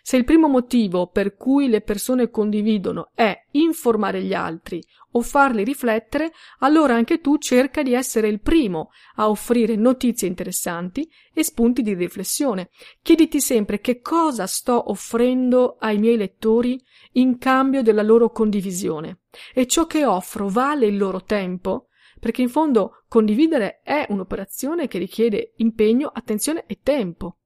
Se 0.09 0.17
il 0.17 0.25
primo 0.25 0.49
motivo 0.49 1.09
per 1.09 1.37
cui 1.37 1.69
le 1.69 1.83
persone 1.83 2.31
condividono 2.31 3.11
è 3.15 3.45
informare 3.51 4.23
gli 4.23 4.33
altri 4.33 4.83
o 5.11 5.21
farli 5.21 5.65
riflettere, 5.65 6.33
allora 6.61 6.95
anche 6.95 7.21
tu 7.21 7.37
cerca 7.37 7.83
di 7.83 7.93
essere 7.93 8.27
il 8.27 8.41
primo 8.41 8.89
a 9.17 9.29
offrire 9.29 9.77
notizie 9.77 10.27
interessanti 10.27 11.07
e 11.31 11.45
spunti 11.45 11.83
di 11.83 11.93
riflessione. 11.93 12.71
Chiediti 13.03 13.39
sempre 13.39 13.81
che 13.81 14.01
cosa 14.01 14.47
sto 14.47 14.91
offrendo 14.91 15.77
ai 15.79 15.99
miei 15.99 16.17
lettori 16.17 16.83
in 17.13 17.37
cambio 17.37 17.83
della 17.83 18.01
loro 18.03 18.31
condivisione 18.31 19.25
e 19.53 19.67
ciò 19.67 19.87
che 19.87 20.07
offro 20.07 20.49
vale 20.49 20.87
il 20.87 20.97
loro 20.97 21.23
tempo? 21.23 21.89
Perché 22.19 22.41
in 22.41 22.49
fondo 22.49 23.05
condividere 23.09 23.83
è 23.83 24.07
un'operazione 24.09 24.89
che 24.89 24.97
richiede 24.97 25.53
impegno, 25.57 26.11
attenzione 26.11 26.65
e 26.67 26.79
tempo. 26.83 27.37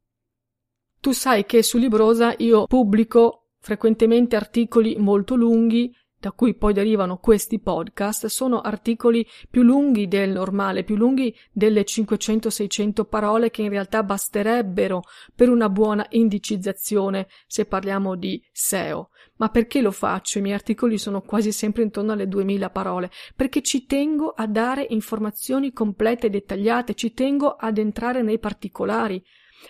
Tu 1.03 1.11
sai 1.11 1.45
che 1.47 1.65
su 1.65 1.79
Librosa 1.79 2.33
io 2.39 2.69
pubblico 2.69 3.49
frequentemente 3.59 4.37
articoli 4.37 4.95
molto 4.99 5.35
lunghi, 5.35 5.93
da 6.17 6.31
cui 6.31 6.55
poi 6.55 6.73
derivano 6.73 7.19
questi 7.19 7.59
podcast, 7.59 8.27
sono 8.27 8.61
articoli 8.61 9.27
più 9.51 9.63
lunghi 9.63 10.07
del 10.07 10.31
normale, 10.31 10.85
più 10.85 10.95
lunghi 10.95 11.35
delle 11.51 11.83
500-600 11.83 13.05
parole 13.09 13.51
che 13.51 13.63
in 13.63 13.71
realtà 13.71 14.05
basterebbero 14.05 15.03
per 15.35 15.49
una 15.49 15.69
buona 15.69 16.07
indicizzazione 16.11 17.27
se 17.49 17.67
parliamo 17.67 18.15
di 18.15 18.41
SEO. 18.53 19.09
Ma 19.39 19.49
perché 19.49 19.81
lo 19.81 19.91
faccio? 19.91 20.39
I 20.39 20.43
miei 20.43 20.55
articoli 20.55 20.99
sono 20.99 21.23
quasi 21.23 21.51
sempre 21.51 21.83
intorno 21.83 22.13
alle 22.13 22.29
2000 22.29 22.71
parole, 22.71 23.11
perché 23.35 23.61
ci 23.61 23.87
tengo 23.87 24.29
a 24.29 24.47
dare 24.47 24.87
informazioni 24.91 25.73
complete 25.73 26.29
e 26.29 26.31
dettagliate, 26.31 26.95
ci 26.95 27.13
tengo 27.13 27.57
ad 27.57 27.79
entrare 27.79 28.23
nei 28.23 28.39
particolari 28.39 29.21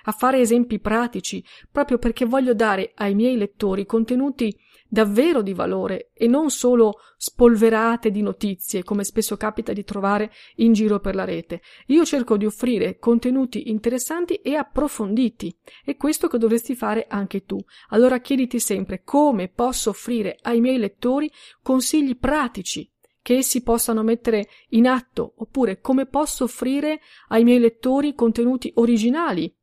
a 0.04 0.12
fare 0.12 0.40
esempi 0.40 0.78
pratici, 0.80 1.44
proprio 1.70 1.98
perché 1.98 2.24
voglio 2.24 2.54
dare 2.54 2.92
ai 2.94 3.14
miei 3.14 3.36
lettori 3.36 3.86
contenuti 3.86 4.56
davvero 4.92 5.40
di 5.40 5.54
valore 5.54 6.10
e 6.12 6.26
non 6.26 6.50
solo 6.50 6.98
spolverate 7.16 8.10
di 8.10 8.20
notizie, 8.20 8.82
come 8.82 9.04
spesso 9.04 9.38
capita 9.38 9.72
di 9.72 9.84
trovare 9.84 10.30
in 10.56 10.74
giro 10.74 11.00
per 11.00 11.14
la 11.14 11.24
rete. 11.24 11.62
Io 11.86 12.04
cerco 12.04 12.36
di 12.36 12.44
offrire 12.44 12.98
contenuti 12.98 13.70
interessanti 13.70 14.34
e 14.34 14.54
approfonditi. 14.54 15.56
È 15.82 15.96
questo 15.96 16.28
che 16.28 16.36
dovresti 16.36 16.74
fare 16.74 17.06
anche 17.08 17.46
tu. 17.46 17.56
Allora 17.88 18.20
chiediti 18.20 18.60
sempre 18.60 19.00
come 19.02 19.48
posso 19.48 19.88
offrire 19.88 20.36
ai 20.42 20.60
miei 20.60 20.76
lettori 20.76 21.32
consigli 21.62 22.14
pratici 22.18 22.86
che 23.22 23.36
essi 23.36 23.62
possano 23.62 24.02
mettere 24.02 24.48
in 24.70 24.86
atto, 24.86 25.34
oppure 25.36 25.80
come 25.80 26.04
posso 26.04 26.44
offrire 26.44 27.00
ai 27.28 27.44
miei 27.44 27.60
lettori 27.60 28.14
contenuti 28.14 28.72
originali 28.74 29.54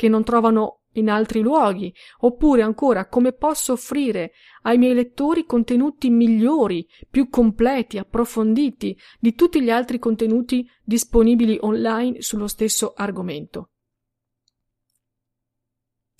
che 0.00 0.08
non 0.08 0.24
trovano 0.24 0.84
in 0.94 1.10
altri 1.10 1.42
luoghi, 1.42 1.92
oppure 2.20 2.62
ancora 2.62 3.06
come 3.06 3.32
posso 3.32 3.74
offrire 3.74 4.32
ai 4.62 4.78
miei 4.78 4.94
lettori 4.94 5.44
contenuti 5.44 6.08
migliori, 6.08 6.88
più 7.10 7.28
completi, 7.28 7.98
approfonditi 7.98 8.96
di 9.18 9.34
tutti 9.34 9.60
gli 9.60 9.68
altri 9.68 9.98
contenuti 9.98 10.66
disponibili 10.82 11.58
online 11.60 12.22
sullo 12.22 12.46
stesso 12.46 12.94
argomento. 12.96 13.69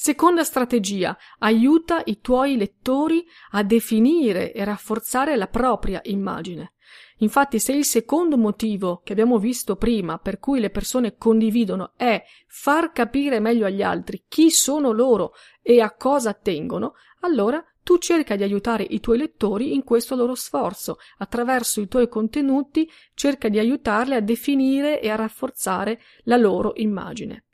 Seconda 0.03 0.45
strategia, 0.45 1.15
aiuta 1.41 2.01
i 2.07 2.23
tuoi 2.23 2.57
lettori 2.57 3.23
a 3.51 3.63
definire 3.63 4.51
e 4.55 4.65
rafforzare 4.65 5.37
la 5.37 5.47
propria 5.47 6.01
immagine. 6.05 6.73
Infatti, 7.19 7.59
se 7.59 7.73
il 7.73 7.85
secondo 7.85 8.39
motivo 8.39 9.03
che 9.05 9.13
abbiamo 9.13 9.37
visto 9.37 9.77
prima 9.77 10.17
per 10.17 10.39
cui 10.39 10.59
le 10.59 10.71
persone 10.71 11.19
condividono 11.19 11.93
è 11.99 12.25
far 12.47 12.93
capire 12.93 13.41
meglio 13.41 13.67
agli 13.67 13.83
altri 13.83 14.25
chi 14.27 14.51
sono 14.51 14.91
loro 14.91 15.35
e 15.61 15.83
a 15.83 15.95
cosa 15.95 16.33
tengono, 16.33 16.95
allora 17.21 17.63
tu 17.83 17.99
cerca 17.99 18.37
di 18.37 18.43
aiutare 18.43 18.85
i 18.85 19.01
tuoi 19.01 19.19
lettori 19.19 19.75
in 19.75 19.85
questo 19.85 20.17
loro 20.17 20.35
sforzo. 20.35 20.97
Attraverso 21.19 21.79
i 21.83 21.89
tuoi 21.89 22.09
contenuti 22.09 22.91
cerca 23.13 23.51
di 23.51 23.59
aiutarli 23.59 24.15
a 24.15 24.23
definire 24.23 24.99
e 25.03 25.11
a 25.11 25.17
rafforzare 25.17 26.01
la 26.23 26.39
loro 26.39 26.73
immagine. 26.77 27.45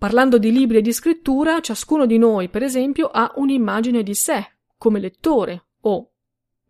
Parlando 0.00 0.38
di 0.38 0.50
libri 0.50 0.78
e 0.78 0.80
di 0.80 0.94
scrittura, 0.94 1.60
ciascuno 1.60 2.06
di 2.06 2.16
noi, 2.16 2.48
per 2.48 2.62
esempio, 2.62 3.08
ha 3.08 3.34
un'immagine 3.34 4.02
di 4.02 4.14
sé 4.14 4.50
come 4.78 4.98
lettore 4.98 5.66
o 5.82 6.12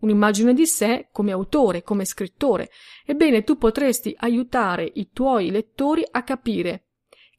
un'immagine 0.00 0.52
di 0.52 0.66
sé 0.66 1.10
come 1.12 1.30
autore, 1.30 1.84
come 1.84 2.04
scrittore. 2.04 2.70
Ebbene, 3.06 3.44
tu 3.44 3.56
potresti 3.56 4.12
aiutare 4.18 4.90
i 4.94 5.10
tuoi 5.12 5.52
lettori 5.52 6.04
a 6.10 6.24
capire 6.24 6.86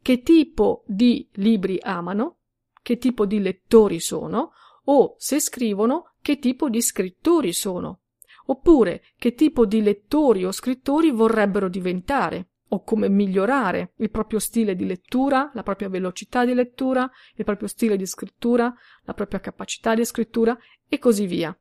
che 0.01 0.21
tipo 0.21 0.85
di 0.87 1.27
libri 1.33 1.77
amano, 1.81 2.37
che 2.81 2.97
tipo 2.97 3.25
di 3.25 3.41
lettori 3.41 3.99
sono, 3.99 4.53
o, 4.85 5.15
se 5.17 5.41
scrivono, 5.41 6.13
che 6.21 6.39
tipo 6.39 6.69
di 6.69 6.81
scrittori 6.81 7.51
sono, 7.51 8.03
oppure 8.45 9.03
che 9.17 9.33
tipo 9.33 9.65
di 9.65 9.81
lettori 9.81 10.45
o 10.45 10.53
scrittori 10.53 11.11
vorrebbero 11.11 11.67
diventare, 11.67 12.50
o 12.73 12.83
come 12.83 13.09
migliorare 13.09 13.93
il 13.97 14.09
proprio 14.09 14.39
stile 14.39 14.75
di 14.75 14.85
lettura, 14.85 15.51
la 15.53 15.63
propria 15.63 15.89
velocità 15.89 16.45
di 16.45 16.53
lettura, 16.53 17.09
il 17.35 17.43
proprio 17.43 17.67
stile 17.67 17.97
di 17.97 18.05
scrittura, 18.05 18.73
la 19.03 19.13
propria 19.13 19.39
capacità 19.39 19.93
di 19.93 20.05
scrittura 20.05 20.57
e 20.87 20.97
così 20.97 21.25
via. 21.25 21.55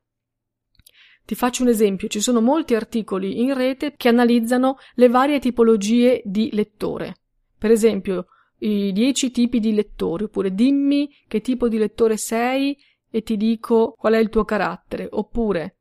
Ti 1.25 1.35
faccio 1.35 1.63
un 1.63 1.69
esempio, 1.69 2.07
ci 2.07 2.21
sono 2.21 2.41
molti 2.41 2.75
articoli 2.75 3.41
in 3.41 3.53
rete 3.53 3.93
che 3.95 4.07
analizzano 4.07 4.77
le 4.95 5.09
varie 5.09 5.39
tipologie 5.39 6.21
di 6.23 6.49
lettore. 6.53 7.15
Per 7.57 7.71
esempio, 7.71 8.27
i 8.59 8.91
dieci 8.93 9.31
tipi 9.31 9.59
di 9.59 9.73
lettori, 9.73 10.23
oppure 10.23 10.53
dimmi 10.53 11.09
che 11.27 11.41
tipo 11.41 11.67
di 11.67 11.77
lettore 11.77 12.15
sei 12.17 12.77
e 13.09 13.21
ti 13.21 13.35
dico 13.35 13.95
qual 13.97 14.13
è 14.13 14.17
il 14.17 14.29
tuo 14.29 14.45
carattere, 14.45 15.07
oppure 15.11 15.77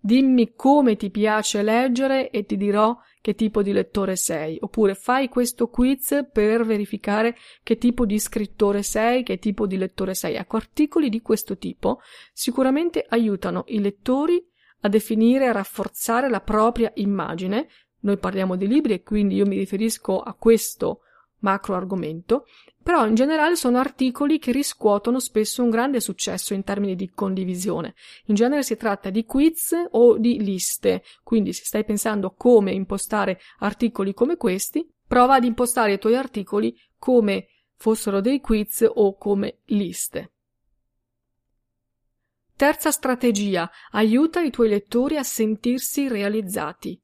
dimmi 0.00 0.54
come 0.54 0.96
ti 0.96 1.10
piace 1.10 1.62
leggere 1.62 2.30
e 2.30 2.44
ti 2.44 2.56
dirò 2.56 2.96
che 3.22 3.34
tipo 3.36 3.62
di 3.62 3.72
lettore 3.72 4.16
sei, 4.16 4.58
oppure 4.60 4.94
fai 4.94 5.28
questo 5.28 5.68
quiz 5.68 6.26
per 6.30 6.66
verificare 6.66 7.36
che 7.62 7.78
tipo 7.78 8.04
di 8.04 8.18
scrittore 8.18 8.82
sei, 8.82 9.22
che 9.22 9.38
tipo 9.38 9.66
di 9.66 9.76
lettore 9.78 10.12
sei. 10.12 10.34
Ecco, 10.34 10.56
articoli 10.56 11.08
di 11.08 11.22
questo 11.22 11.56
tipo 11.56 12.00
sicuramente 12.32 13.06
aiutano 13.08 13.62
i 13.68 13.80
lettori 13.80 14.44
a 14.80 14.88
definire 14.88 15.46
a 15.46 15.52
rafforzare 15.52 16.28
la 16.28 16.40
propria 16.40 16.90
immagine. 16.96 17.68
Noi 18.00 18.18
parliamo 18.18 18.56
di 18.56 18.66
libri 18.66 18.94
e 18.94 19.02
quindi 19.02 19.36
io 19.36 19.46
mi 19.46 19.56
riferisco 19.56 20.18
a 20.18 20.34
questo 20.34 21.02
macro 21.38 21.76
argomento, 21.76 22.46
però 22.82 23.06
in 23.06 23.14
generale 23.14 23.56
sono 23.56 23.78
articoli 23.78 24.38
che 24.38 24.52
riscuotono 24.52 25.20
spesso 25.20 25.62
un 25.62 25.70
grande 25.70 26.00
successo 26.00 26.54
in 26.54 26.64
termini 26.64 26.94
di 26.94 27.10
condivisione. 27.10 27.94
In 28.26 28.34
genere 28.34 28.62
si 28.62 28.76
tratta 28.76 29.10
di 29.10 29.24
quiz 29.24 29.74
o 29.90 30.18
di 30.18 30.42
liste, 30.42 31.02
quindi 31.22 31.52
se 31.52 31.64
stai 31.64 31.84
pensando 31.84 32.34
come 32.36 32.72
impostare 32.72 33.40
articoli 33.58 34.12
come 34.14 34.36
questi, 34.36 34.88
prova 35.06 35.34
ad 35.34 35.44
impostare 35.44 35.94
i 35.94 35.98
tuoi 35.98 36.16
articoli 36.16 36.76
come 36.98 37.48
fossero 37.76 38.20
dei 38.20 38.40
quiz 38.40 38.88
o 38.88 39.16
come 39.16 39.58
liste. 39.66 40.32
Terza 42.54 42.92
strategia. 42.92 43.68
Aiuta 43.90 44.40
i 44.40 44.50
tuoi 44.50 44.68
lettori 44.68 45.16
a 45.16 45.24
sentirsi 45.24 46.06
realizzati. 46.06 47.01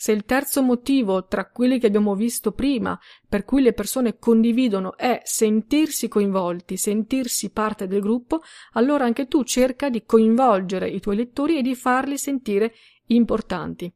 Se 0.00 0.12
il 0.12 0.24
terzo 0.24 0.62
motivo 0.62 1.26
tra 1.26 1.50
quelli 1.50 1.80
che 1.80 1.88
abbiamo 1.88 2.14
visto 2.14 2.52
prima, 2.52 2.96
per 3.28 3.44
cui 3.44 3.62
le 3.62 3.72
persone 3.72 4.16
condividono, 4.16 4.96
è 4.96 5.20
sentirsi 5.24 6.06
coinvolti, 6.06 6.76
sentirsi 6.76 7.50
parte 7.50 7.88
del 7.88 8.00
gruppo, 8.00 8.42
allora 8.74 9.06
anche 9.06 9.26
tu 9.26 9.42
cerca 9.42 9.90
di 9.90 10.04
coinvolgere 10.04 10.88
i 10.88 11.00
tuoi 11.00 11.16
lettori 11.16 11.58
e 11.58 11.62
di 11.62 11.74
farli 11.74 12.16
sentire 12.16 12.74
importanti. 13.06 13.92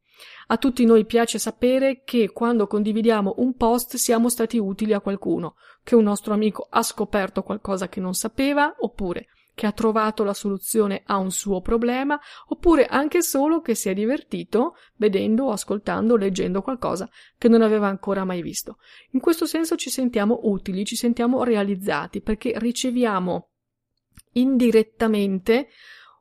A 0.49 0.57
tutti 0.57 0.85
noi 0.85 1.05
piace 1.05 1.39
sapere 1.39 2.03
che 2.03 2.33
quando 2.33 2.67
condividiamo 2.67 3.35
un 3.37 3.55
post 3.55 3.95
siamo 3.95 4.29
stati 4.29 4.59
utili 4.59 4.95
a 4.95 5.01
qualcuno, 5.01 5.55
che 5.85 5.95
un 5.95 6.03
nostro 6.03 6.35
amico 6.35 6.67
ha 6.69 6.83
scoperto 6.83 7.45
qualcosa 7.45 7.89
che 7.89 8.01
non 8.01 8.15
sapeva, 8.15 8.75
oppure 8.77 9.29
che 9.55 9.67
ha 9.67 9.73
trovato 9.73 10.25
la 10.25 10.35
soluzione 10.35 11.03
a 11.05 11.17
un 11.17 11.31
suo 11.31 11.61
problema, 11.61 12.19
oppure 12.47 12.87
anche 12.87 13.23
solo 13.23 13.61
che 13.61 13.75
si 13.75 13.89
è 13.89 13.95
divertito 13.95 14.77
vedendo, 14.97 15.51
ascoltando, 15.51 16.17
leggendo 16.17 16.63
qualcosa 16.63 17.09
che 17.37 17.49
non 17.49 17.63
aveva 17.63 17.89
ancora 17.89 18.25
mai 18.25 18.43
visto. 18.43 18.79
In 19.11 19.21
questo 19.21 19.47
senso 19.47 19.77
ci 19.77 19.91
sentiamo 19.91 20.41
utili, 20.45 20.85
ci 20.85 20.97
sentiamo 20.97 21.45
realizzati, 21.45 22.21
perché 22.21 22.53
riceviamo 22.57 23.49
indirettamente 24.33 25.69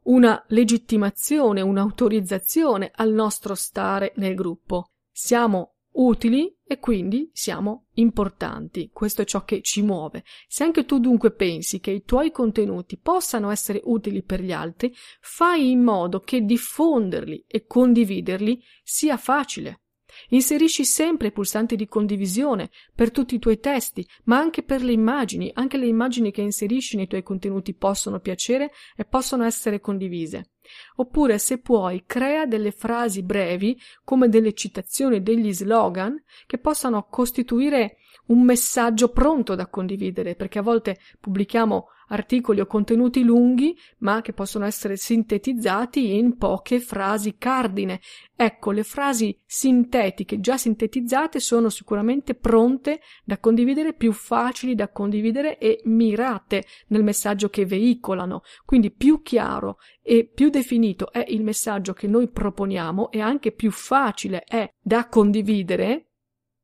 una 0.04 0.44
legittimazione, 0.48 1.62
un'autorizzazione 1.62 2.92
al 2.96 3.12
nostro 3.12 3.56
stare 3.56 4.14
nel 4.16 4.36
gruppo. 4.36 4.92
Siamo 5.12 5.76
utili 5.94 6.56
e 6.64 6.80
quindi 6.80 7.30
siamo 7.34 7.88
importanti. 7.96 8.90
Questo 8.94 9.24
è 9.24 9.26
ciò 9.26 9.44
che 9.44 9.62
ci 9.62 9.82
muove. 9.82 10.24
Se 10.48 10.64
anche 10.64 10.86
tu 10.86 11.00
dunque 11.00 11.32
pensi 11.32 11.80
che 11.80 11.92
i 11.92 12.04
tuoi 12.04 12.32
contenuti 12.32 12.98
possano 12.98 13.50
essere 13.50 13.82
utili 13.84 14.24
per 14.24 14.42
gli 14.42 14.52
altri, 14.52 14.94
fai 15.20 15.72
in 15.72 15.84
modo 15.84 16.20
che 16.20 16.42
diffonderli 16.42 17.46
e 17.48 17.66
condividerli 17.66 18.62
sia 18.84 19.18
facile. 19.18 19.82
Inserisci 20.30 20.84
sempre 20.86 21.28
i 21.28 21.32
pulsanti 21.32 21.76
di 21.76 21.88
condivisione 21.88 22.70
per 22.94 23.12
tutti 23.12 23.36
i 23.36 23.40
tuoi 23.40 23.60
testi, 23.60 24.06
ma 24.26 24.38
anche 24.38 24.64
per 24.64 24.84
le 24.84 24.92
immagini. 24.92 25.52
Anche 25.54 25.78
le 25.78 25.88
immagini 25.88 26.32
che 26.32 26.42
inserisci 26.42 26.98
nei 26.98 27.08
tuoi 27.08 27.24
contenuti 27.24 27.74
possono 27.74 28.20
piacere 28.20 28.72
e 28.96 29.06
possono 29.06 29.44
essere 29.44 29.80
condivise. 29.80 30.52
Oppure, 30.96 31.38
se 31.38 31.60
puoi, 31.60 32.04
crea 32.06 32.46
delle 32.46 32.72
frasi 32.72 33.24
brevi, 33.24 33.80
come 34.04 34.30
delle 34.30 34.54
citazioni, 34.54 35.22
degli 35.22 35.54
slogan, 35.54 36.22
che 36.46 36.58
possano 36.58 37.08
costituire 37.10 37.98
un 38.28 38.44
messaggio 38.44 39.10
pronto 39.10 39.56
da 39.56 39.68
condividere, 39.68 40.36
perché 40.36 40.60
a 40.60 40.64
volte 40.64 41.00
pubblichiamo 41.20 41.88
articoli 42.12 42.60
o 42.60 42.66
contenuti 42.66 43.24
lunghi, 43.24 43.78
ma 44.00 44.22
che 44.22 44.34
possono 44.34 44.66
essere 44.66 44.96
sintetizzati 44.96 46.16
in 46.16 46.38
poche 46.38 46.80
frasi 46.80 47.38
cardine. 47.38 48.00
Ecco, 48.36 48.72
le 48.72 48.84
frasi 48.84 49.38
sintetiche, 49.46 50.40
già 50.40 50.58
sintetizzate, 50.58 51.40
sono 51.40 51.70
sicuramente 51.70 52.36
pronte 52.36 53.02
da 53.24 53.38
condividere, 53.40 53.94
più 53.94 54.12
facili 54.12 54.76
da 54.76 54.90
condividere 54.90 55.58
e 55.58 55.82
mirate 55.86 56.66
nel 56.88 57.04
messaggio 57.04 57.50
che 57.50 57.66
veicolano. 57.66 58.42
Quindi 58.66 58.92
più 58.92 59.22
chiaro 59.22 59.78
e 60.02 60.26
più 60.26 60.50
definito 60.50 61.12
è 61.12 61.24
il 61.28 61.44
messaggio 61.44 61.94
che 61.94 62.08
noi 62.08 62.30
proponiamo 62.30 63.12
e 63.12 63.22
anche 63.22 63.52
più 63.52 63.72
facile 63.72 64.44
è 64.44 64.72
da 64.80 65.08
condividere, 65.08 66.08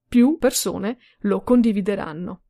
più 0.07 0.38
persone 0.38 0.97
lo 1.19 1.41
condivideranno. 1.41 2.41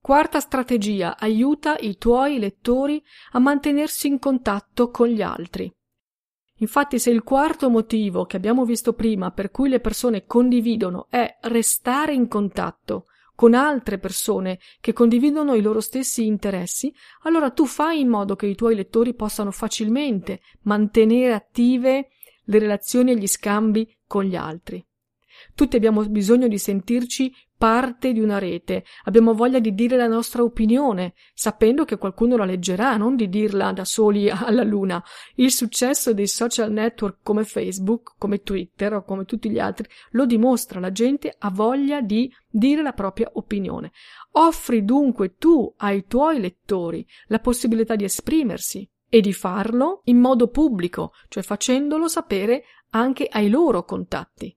Quarta 0.00 0.40
strategia. 0.40 1.18
Aiuta 1.18 1.76
i 1.78 1.98
tuoi 1.98 2.38
lettori 2.38 3.02
a 3.32 3.38
mantenersi 3.38 4.06
in 4.06 4.18
contatto 4.18 4.90
con 4.90 5.08
gli 5.08 5.22
altri. 5.22 5.70
Infatti, 6.60 6.98
se 6.98 7.10
il 7.10 7.22
quarto 7.22 7.68
motivo 7.68 8.24
che 8.24 8.36
abbiamo 8.36 8.64
visto 8.64 8.92
prima 8.92 9.30
per 9.30 9.50
cui 9.50 9.68
le 9.68 9.80
persone 9.80 10.24
condividono 10.24 11.06
è 11.10 11.38
restare 11.42 12.14
in 12.14 12.26
contatto 12.26 13.06
con 13.34 13.54
altre 13.54 13.98
persone 13.98 14.58
che 14.80 14.92
condividono 14.92 15.54
i 15.54 15.62
loro 15.62 15.80
stessi 15.80 16.26
interessi, 16.26 16.92
allora 17.22 17.50
tu 17.50 17.66
fai 17.66 18.00
in 18.00 18.08
modo 18.08 18.34
che 18.34 18.46
i 18.46 18.56
tuoi 18.56 18.74
lettori 18.74 19.14
possano 19.14 19.52
facilmente 19.52 20.40
mantenere 20.62 21.34
attive 21.34 22.08
le 22.42 22.58
relazioni 22.58 23.12
e 23.12 23.16
gli 23.16 23.28
scambi 23.28 23.96
con 24.06 24.24
gli 24.24 24.34
altri. 24.34 24.84
Tutti 25.58 25.74
abbiamo 25.74 26.04
bisogno 26.04 26.46
di 26.46 26.56
sentirci 26.56 27.34
parte 27.56 28.12
di 28.12 28.20
una 28.20 28.38
rete, 28.38 28.84
abbiamo 29.06 29.34
voglia 29.34 29.58
di 29.58 29.74
dire 29.74 29.96
la 29.96 30.06
nostra 30.06 30.44
opinione, 30.44 31.14
sapendo 31.34 31.84
che 31.84 31.98
qualcuno 31.98 32.36
la 32.36 32.44
leggerà, 32.44 32.96
non 32.96 33.16
di 33.16 33.28
dirla 33.28 33.72
da 33.72 33.84
soli 33.84 34.30
alla 34.30 34.62
luna. 34.62 35.02
Il 35.34 35.50
successo 35.50 36.14
dei 36.14 36.28
social 36.28 36.70
network 36.70 37.24
come 37.24 37.42
Facebook, 37.42 38.14
come 38.18 38.44
Twitter 38.44 38.94
o 38.94 39.02
come 39.02 39.24
tutti 39.24 39.50
gli 39.50 39.58
altri 39.58 39.88
lo 40.10 40.26
dimostra, 40.26 40.78
la 40.78 40.92
gente 40.92 41.34
ha 41.36 41.50
voglia 41.50 42.02
di 42.02 42.32
dire 42.48 42.80
la 42.80 42.92
propria 42.92 43.28
opinione. 43.32 43.90
Offri 44.34 44.84
dunque 44.84 45.34
tu 45.38 45.74
ai 45.78 46.04
tuoi 46.06 46.38
lettori 46.38 47.04
la 47.26 47.40
possibilità 47.40 47.96
di 47.96 48.04
esprimersi 48.04 48.88
e 49.08 49.20
di 49.20 49.32
farlo 49.32 50.02
in 50.04 50.20
modo 50.20 50.46
pubblico, 50.50 51.14
cioè 51.26 51.42
facendolo 51.42 52.06
sapere 52.06 52.62
anche 52.90 53.26
ai 53.28 53.50
loro 53.50 53.82
contatti. 53.82 54.56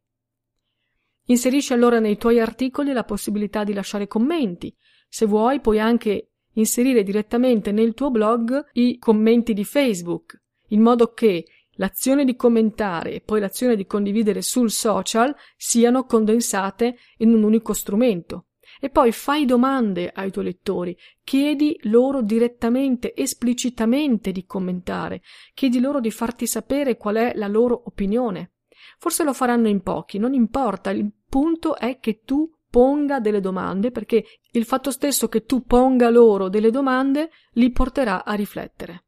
Inserisci 1.26 1.74
allora 1.74 2.00
nei 2.00 2.18
tuoi 2.18 2.40
articoli 2.40 2.92
la 2.92 3.04
possibilità 3.04 3.64
di 3.64 3.74
lasciare 3.74 4.08
commenti. 4.08 4.76
Se 5.08 5.26
vuoi, 5.26 5.60
puoi 5.62 5.80
anche 5.80 6.32
inserire 6.54 7.04
direttamente 7.04 7.72
nel 7.72 7.94
tuo 7.94 8.12
blog 8.12 8.70
i 8.74 8.98
commenti 8.98 9.54
di 9.54 9.64
Facebook, 9.64 10.42
in 10.70 10.82
modo 10.82 11.14
che 11.14 11.46
l'azione 11.76 12.26
di 12.26 12.36
commentare 12.36 13.14
e 13.14 13.22
poi 13.22 13.40
l'azione 13.40 13.76
di 13.76 13.86
condividere 13.86 14.42
sul 14.42 14.72
social 14.72 15.34
siano 15.56 16.06
condensate 16.06 16.98
in 17.18 17.34
un 17.34 17.44
unico 17.44 17.74
strumento. 17.74 18.48
E 18.80 18.90
poi 18.90 19.12
fai 19.12 19.46
domande 19.46 20.12
ai 20.14 20.32
tuoi 20.32 20.46
lettori, 20.46 20.98
chiedi 21.24 21.78
loro 21.84 22.22
direttamente, 22.22 23.14
esplicitamente 23.16 24.32
di 24.32 24.46
commentare, 24.46 25.22
chiedi 25.54 25.80
loro 25.80 26.00
di 26.00 26.10
farti 26.10 26.48
sapere 26.48 26.98
qual 26.98 27.16
è 27.16 27.34
la 27.36 27.48
loro 27.48 27.84
opinione. 27.86 28.54
Forse 28.98 29.24
lo 29.24 29.34
faranno 29.34 29.68
in 29.68 29.82
pochi, 29.82 30.18
non 30.18 30.34
importa, 30.34 30.90
il 30.92 31.12
punto 31.28 31.76
è 31.76 32.00
che 32.00 32.22
tu 32.24 32.50
ponga 32.70 33.20
delle 33.20 33.42
domande 33.42 33.92
perché 33.92 34.24
il 34.52 34.66
fatto 34.66 34.92
stesso 34.92 35.28
che 35.28 35.44
tu 35.44 35.64
ponga 35.64 36.10
loro 36.10 36.48
delle 36.48 36.72
domande 36.72 37.30
li 37.54 37.72
porterà 37.72 38.24
a 38.24 38.34
riflettere. 38.34 39.04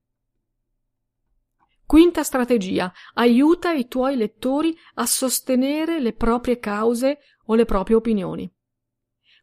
Quinta 1.86 2.24
strategia. 2.24 2.92
Aiuta 3.14 3.72
i 3.72 3.88
tuoi 3.88 4.16
lettori 4.16 4.76
a 4.96 5.06
sostenere 5.06 6.00
le 6.00 6.14
proprie 6.14 6.58
cause 6.60 7.20
o 7.46 7.56
le 7.56 7.66
proprie 7.66 7.96
opinioni. 7.96 8.52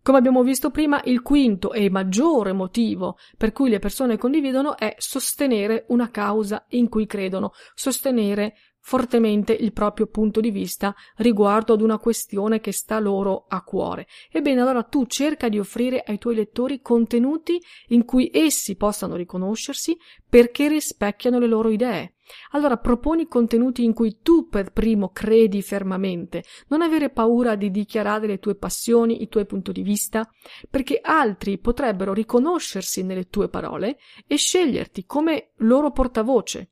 Come 0.02 0.16
abbiamo 0.16 0.42
visto 0.42 0.70
prima, 0.70 1.00
il 1.04 1.20
quinto 1.20 1.72
e 1.72 1.90
maggiore 1.90 2.54
motivo 2.54 3.18
per 3.36 3.52
cui 3.52 3.68
le 3.68 3.78
persone 3.78 4.16
condividono 4.16 4.76
è 4.76 4.94
sostenere 4.98 5.84
una 5.88 6.10
causa 6.10 6.64
in 6.70 6.88
cui 6.88 7.04
credono, 7.04 7.52
sostenere 7.74 8.56
fortemente 8.80 9.52
il 9.52 9.72
proprio 9.72 10.06
punto 10.06 10.40
di 10.40 10.50
vista 10.50 10.94
riguardo 11.16 11.72
ad 11.72 11.80
una 11.80 11.98
questione 11.98 12.60
che 12.60 12.72
sta 12.72 12.98
loro 12.98 13.44
a 13.48 13.62
cuore. 13.62 14.06
Ebbene, 14.30 14.60
allora 14.60 14.82
tu 14.82 15.06
cerca 15.06 15.48
di 15.48 15.58
offrire 15.58 16.02
ai 16.04 16.18
tuoi 16.18 16.34
lettori 16.34 16.80
contenuti 16.80 17.60
in 17.88 18.04
cui 18.04 18.30
essi 18.32 18.76
possano 18.76 19.16
riconoscersi 19.16 19.96
perché 20.28 20.68
rispecchiano 20.68 21.38
le 21.38 21.46
loro 21.46 21.70
idee. 21.70 22.14
Allora 22.52 22.76
proponi 22.76 23.26
contenuti 23.26 23.82
in 23.82 23.92
cui 23.92 24.18
tu 24.22 24.48
per 24.48 24.72
primo 24.72 25.10
credi 25.10 25.62
fermamente, 25.62 26.44
non 26.68 26.80
avere 26.80 27.10
paura 27.10 27.56
di 27.56 27.70
dichiarare 27.70 28.26
le 28.28 28.38
tue 28.38 28.54
passioni, 28.54 29.22
i 29.22 29.28
tuoi 29.28 29.46
punti 29.46 29.72
di 29.72 29.82
vista, 29.82 30.28
perché 30.68 31.00
altri 31.02 31.58
potrebbero 31.58 32.12
riconoscersi 32.12 33.02
nelle 33.02 33.28
tue 33.28 33.48
parole 33.48 33.98
e 34.26 34.36
sceglierti 34.36 35.04
come 35.06 35.50
loro 35.56 35.90
portavoce. 35.90 36.70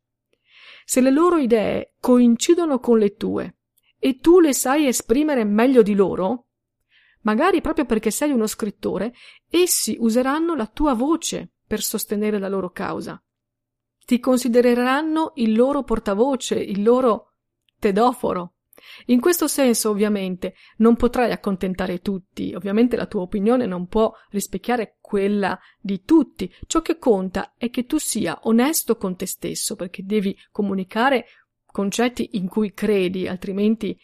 Se 0.90 1.02
le 1.02 1.10
loro 1.10 1.36
idee 1.36 1.96
coincidono 2.00 2.78
con 2.78 2.96
le 2.96 3.14
tue 3.14 3.56
e 3.98 4.20
tu 4.20 4.40
le 4.40 4.54
sai 4.54 4.86
esprimere 4.86 5.44
meglio 5.44 5.82
di 5.82 5.94
loro, 5.94 6.46
magari 7.24 7.60
proprio 7.60 7.84
perché 7.84 8.10
sei 8.10 8.30
uno 8.30 8.46
scrittore, 8.46 9.12
essi 9.50 9.98
useranno 10.00 10.54
la 10.54 10.66
tua 10.66 10.94
voce 10.94 11.50
per 11.66 11.82
sostenere 11.82 12.38
la 12.38 12.48
loro 12.48 12.70
causa. 12.70 13.22
Ti 14.06 14.18
considereranno 14.18 15.32
il 15.34 15.54
loro 15.54 15.82
portavoce, 15.82 16.54
il 16.54 16.82
loro 16.82 17.34
tedoforo. 17.78 18.54
In 19.06 19.20
questo 19.20 19.46
senso, 19.46 19.90
ovviamente, 19.90 20.54
non 20.78 20.96
potrai 20.96 21.30
accontentare 21.32 22.00
tutti, 22.00 22.54
ovviamente 22.54 22.96
la 22.96 23.06
tua 23.06 23.22
opinione 23.22 23.66
non 23.66 23.86
può 23.86 24.12
rispecchiare 24.30 24.96
quella 25.00 25.58
di 25.80 26.02
tutti. 26.04 26.52
Ciò 26.66 26.80
che 26.80 26.98
conta 26.98 27.54
è 27.56 27.70
che 27.70 27.86
tu 27.86 27.98
sia 27.98 28.38
onesto 28.42 28.96
con 28.96 29.16
te 29.16 29.26
stesso, 29.26 29.76
perché 29.76 30.02
devi 30.04 30.36
comunicare 30.50 31.26
concetti 31.66 32.30
in 32.32 32.48
cui 32.48 32.72
credi, 32.72 33.28
altrimenti 33.28 33.98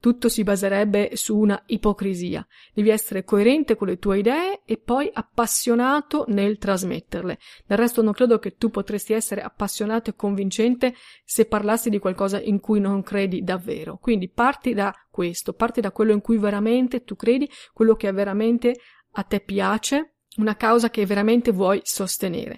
tutto 0.00 0.28
si 0.28 0.42
baserebbe 0.42 1.10
su 1.14 1.36
una 1.36 1.60
ipocrisia. 1.66 2.46
Devi 2.72 2.90
essere 2.90 3.24
coerente 3.24 3.76
con 3.76 3.88
le 3.88 3.98
tue 3.98 4.18
idee 4.18 4.60
e 4.64 4.76
poi 4.76 5.10
appassionato 5.12 6.24
nel 6.28 6.58
trasmetterle. 6.58 7.38
Del 7.66 7.78
resto 7.78 8.02
non 8.02 8.12
credo 8.12 8.38
che 8.38 8.56
tu 8.56 8.70
potresti 8.70 9.12
essere 9.12 9.42
appassionato 9.42 10.10
e 10.10 10.16
convincente 10.16 10.94
se 11.24 11.46
parlassi 11.46 11.90
di 11.90 11.98
qualcosa 11.98 12.40
in 12.40 12.60
cui 12.60 12.80
non 12.80 13.02
credi 13.02 13.42
davvero. 13.42 13.98
Quindi 14.00 14.28
parti 14.28 14.74
da 14.74 14.94
questo, 15.10 15.52
parti 15.52 15.80
da 15.80 15.92
quello 15.92 16.12
in 16.12 16.20
cui 16.20 16.38
veramente 16.38 17.02
tu 17.02 17.16
credi, 17.16 17.50
quello 17.72 17.94
che 17.94 18.10
veramente 18.12 18.76
a 19.12 19.22
te 19.22 19.40
piace, 19.40 20.16
una 20.36 20.56
causa 20.56 20.90
che 20.90 21.06
veramente 21.06 21.50
vuoi 21.50 21.80
sostenere. 21.82 22.56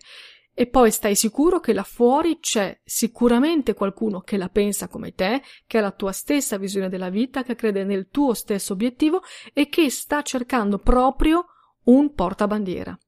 E 0.61 0.67
poi 0.67 0.91
stai 0.91 1.15
sicuro 1.15 1.61
che 1.61 1.73
là 1.73 1.85
fuori 1.85 2.41
c'è 2.41 2.81
sicuramente 2.83 3.75
qualcuno 3.75 4.23
che 4.23 4.37
la 4.37 4.49
pensa 4.49 4.89
come 4.89 5.15
te, 5.15 5.41
che 5.69 5.79
ha 5.79 5.81
la 5.81 5.93
tua 5.93 6.11
stessa 6.11 6.59
visione 6.59 6.89
della 6.89 7.11
vita, 7.11 7.45
che 7.45 7.55
crede 7.55 7.85
nel 7.85 8.09
tuo 8.09 8.35
stesso 8.35 8.73
obiettivo 8.73 9.23
e 9.53 9.69
che 9.69 9.89
sta 9.89 10.21
cercando 10.23 10.79
proprio 10.79 11.45
un 11.85 12.13
portabandiera. 12.13 12.99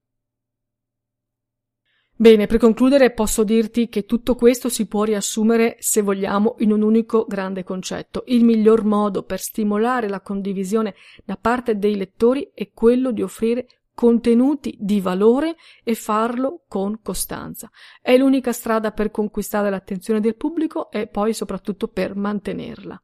Bene, 2.14 2.46
per 2.46 2.58
concludere 2.58 3.10
posso 3.10 3.42
dirti 3.42 3.88
che 3.88 4.04
tutto 4.04 4.36
questo 4.36 4.68
si 4.68 4.86
può 4.86 5.02
riassumere, 5.02 5.74
se 5.80 6.02
vogliamo, 6.02 6.54
in 6.58 6.70
un 6.70 6.82
unico 6.82 7.24
grande 7.26 7.64
concetto. 7.64 8.22
Il 8.26 8.44
miglior 8.44 8.84
modo 8.84 9.24
per 9.24 9.40
stimolare 9.40 10.08
la 10.08 10.20
condivisione 10.20 10.94
da 11.24 11.36
parte 11.36 11.78
dei 11.78 11.96
lettori 11.96 12.52
è 12.54 12.70
quello 12.72 13.10
di 13.10 13.22
offrire 13.22 13.66
contenuti 14.00 14.74
di 14.80 14.98
valore 14.98 15.56
e 15.84 15.94
farlo 15.94 16.62
con 16.66 17.02
costanza. 17.02 17.70
È 18.00 18.16
l'unica 18.16 18.50
strada 18.50 18.92
per 18.92 19.10
conquistare 19.10 19.68
l'attenzione 19.68 20.20
del 20.20 20.36
pubblico 20.36 20.90
e 20.90 21.06
poi 21.06 21.34
soprattutto 21.34 21.86
per 21.86 22.16
mantenerla. 22.16 22.98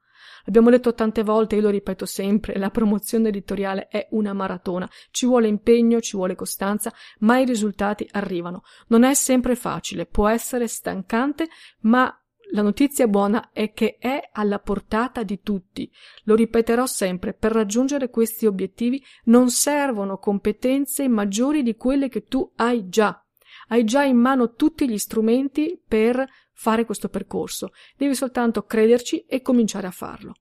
Abbiamo 0.46 0.70
detto 0.70 0.94
tante 0.94 1.22
volte, 1.22 1.56
io 1.56 1.61
lo 1.61 1.68
ripeto 1.68 2.06
sempre, 2.06 2.56
la 2.56 2.70
promozione 2.70 3.28
editoriale 3.28 3.88
è 3.88 4.09
una 4.12 4.32
maratona, 4.32 4.88
ci 5.11 5.26
vuole 5.26 5.48
impegno, 5.48 6.00
ci 6.00 6.16
vuole 6.16 6.35
costanza, 6.35 6.90
ma 7.18 7.38
i 7.40 7.44
risultati 7.44 8.09
arrivano. 8.12 8.62
Non 8.87 9.04
è 9.04 9.12
sempre 9.12 9.54
facile, 9.54 10.06
può 10.06 10.28
essere 10.28 10.66
stancante, 10.66 11.46
ma 11.80 12.11
la 12.50 12.62
notizia 12.62 13.09
buona 13.09 13.50
è 13.52 13.72
che 13.72 13.96
è 13.98 14.30
alla 14.32 14.59
portata 14.59 15.22
di 15.22 15.40
tutti. 15.42 15.90
Lo 16.24 16.35
ripeterò 16.35 16.87
sempre, 16.87 17.35
per 17.35 17.52
raggiungere 17.52 18.09
questi 18.09 18.46
obiettivi 18.46 19.02
non 19.24 19.50
servono 19.50 20.18
competenze 20.18 21.09
maggiori 21.09 21.62
di 21.62 21.76
quelle 21.76 22.09
che 22.09 22.24
tu 22.24 22.52
hai 22.56 22.88
già. 22.88 23.20
Hai 23.68 23.85
già 23.85 24.04
in 24.04 24.16
mano 24.16 24.52
tutti 24.52 24.88
gli 24.88 24.98
strumenti 24.98 25.80
per 25.87 26.24
fare 26.52 26.85
questo 26.85 27.09
percorso. 27.09 27.72
Devi 27.96 28.14
soltanto 28.14 28.62
crederci 28.62 29.24
e 29.26 29.42
cominciare 29.42 29.88
a 29.88 29.92
farlo. 29.92 30.35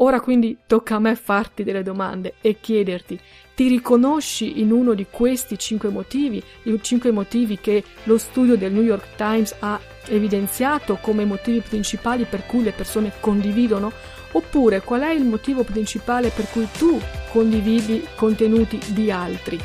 Ora 0.00 0.20
quindi 0.20 0.58
tocca 0.66 0.96
a 0.96 1.00
me 1.00 1.14
farti 1.14 1.62
delle 1.62 1.82
domande 1.82 2.34
e 2.40 2.58
chiederti 2.60 3.18
ti 3.58 3.66
riconosci 3.66 4.60
in 4.60 4.70
uno 4.70 4.94
di 4.94 5.06
questi 5.10 5.58
cinque 5.58 5.88
motivi, 5.88 6.40
i 6.62 6.78
cinque 6.80 7.10
motivi 7.10 7.58
che 7.58 7.82
lo 8.04 8.16
studio 8.16 8.56
del 8.56 8.70
New 8.70 8.84
York 8.84 9.16
Times 9.16 9.52
ha 9.58 9.80
evidenziato 10.06 10.96
come 11.00 11.24
motivi 11.24 11.58
principali 11.58 12.24
per 12.24 12.46
cui 12.46 12.62
le 12.62 12.70
persone 12.70 13.14
condividono? 13.18 13.90
Oppure 14.30 14.80
qual 14.82 15.00
è 15.00 15.10
il 15.10 15.24
motivo 15.24 15.64
principale 15.64 16.28
per 16.28 16.48
cui 16.52 16.68
tu 16.70 17.00
condividi 17.32 18.06
contenuti 18.14 18.78
di 18.90 19.10
altri? 19.10 19.58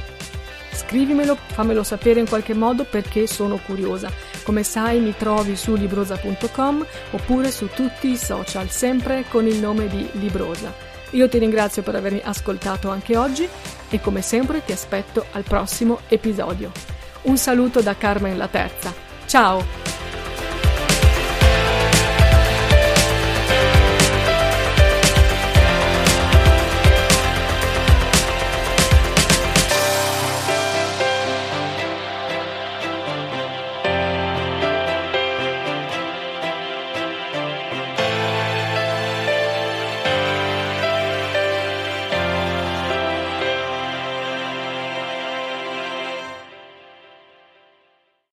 Scrivimelo, 0.72 1.36
fammelo 1.36 1.84
sapere 1.84 2.20
in 2.20 2.28
qualche 2.28 2.56
modo 2.56 2.86
perché 2.86 3.28
sono 3.28 3.58
curiosa. 3.64 4.12
Come 4.42 4.64
sai 4.64 5.02
mi 5.02 5.14
trovi 5.16 5.56
su 5.56 5.76
librosa.com 5.76 6.84
oppure 7.12 7.52
su 7.52 7.68
tutti 7.68 8.10
i 8.10 8.18
social, 8.18 8.72
sempre 8.72 9.26
con 9.30 9.46
il 9.46 9.58
nome 9.58 9.88
di 9.88 10.10
Librosa. 10.14 10.74
Io 11.12 11.30
ti 11.30 11.38
ringrazio 11.38 11.84
per 11.84 11.94
avermi 11.94 12.22
ascoltato 12.24 12.90
anche 12.90 13.16
oggi 13.16 13.48
e 13.94 14.02
come 14.02 14.24
sempre 14.24 14.66
ti 14.66 14.72
aspetto 14.72 15.28
al 15.34 15.44
prossimo 15.44 16.00
episodio. 16.08 16.72
Un 17.24 17.38
saluto 17.38 17.80
da 17.82 17.96
Carmen 17.96 18.38
la 18.38 18.48
Terza. 18.48 18.92
Ciao! 19.28 19.93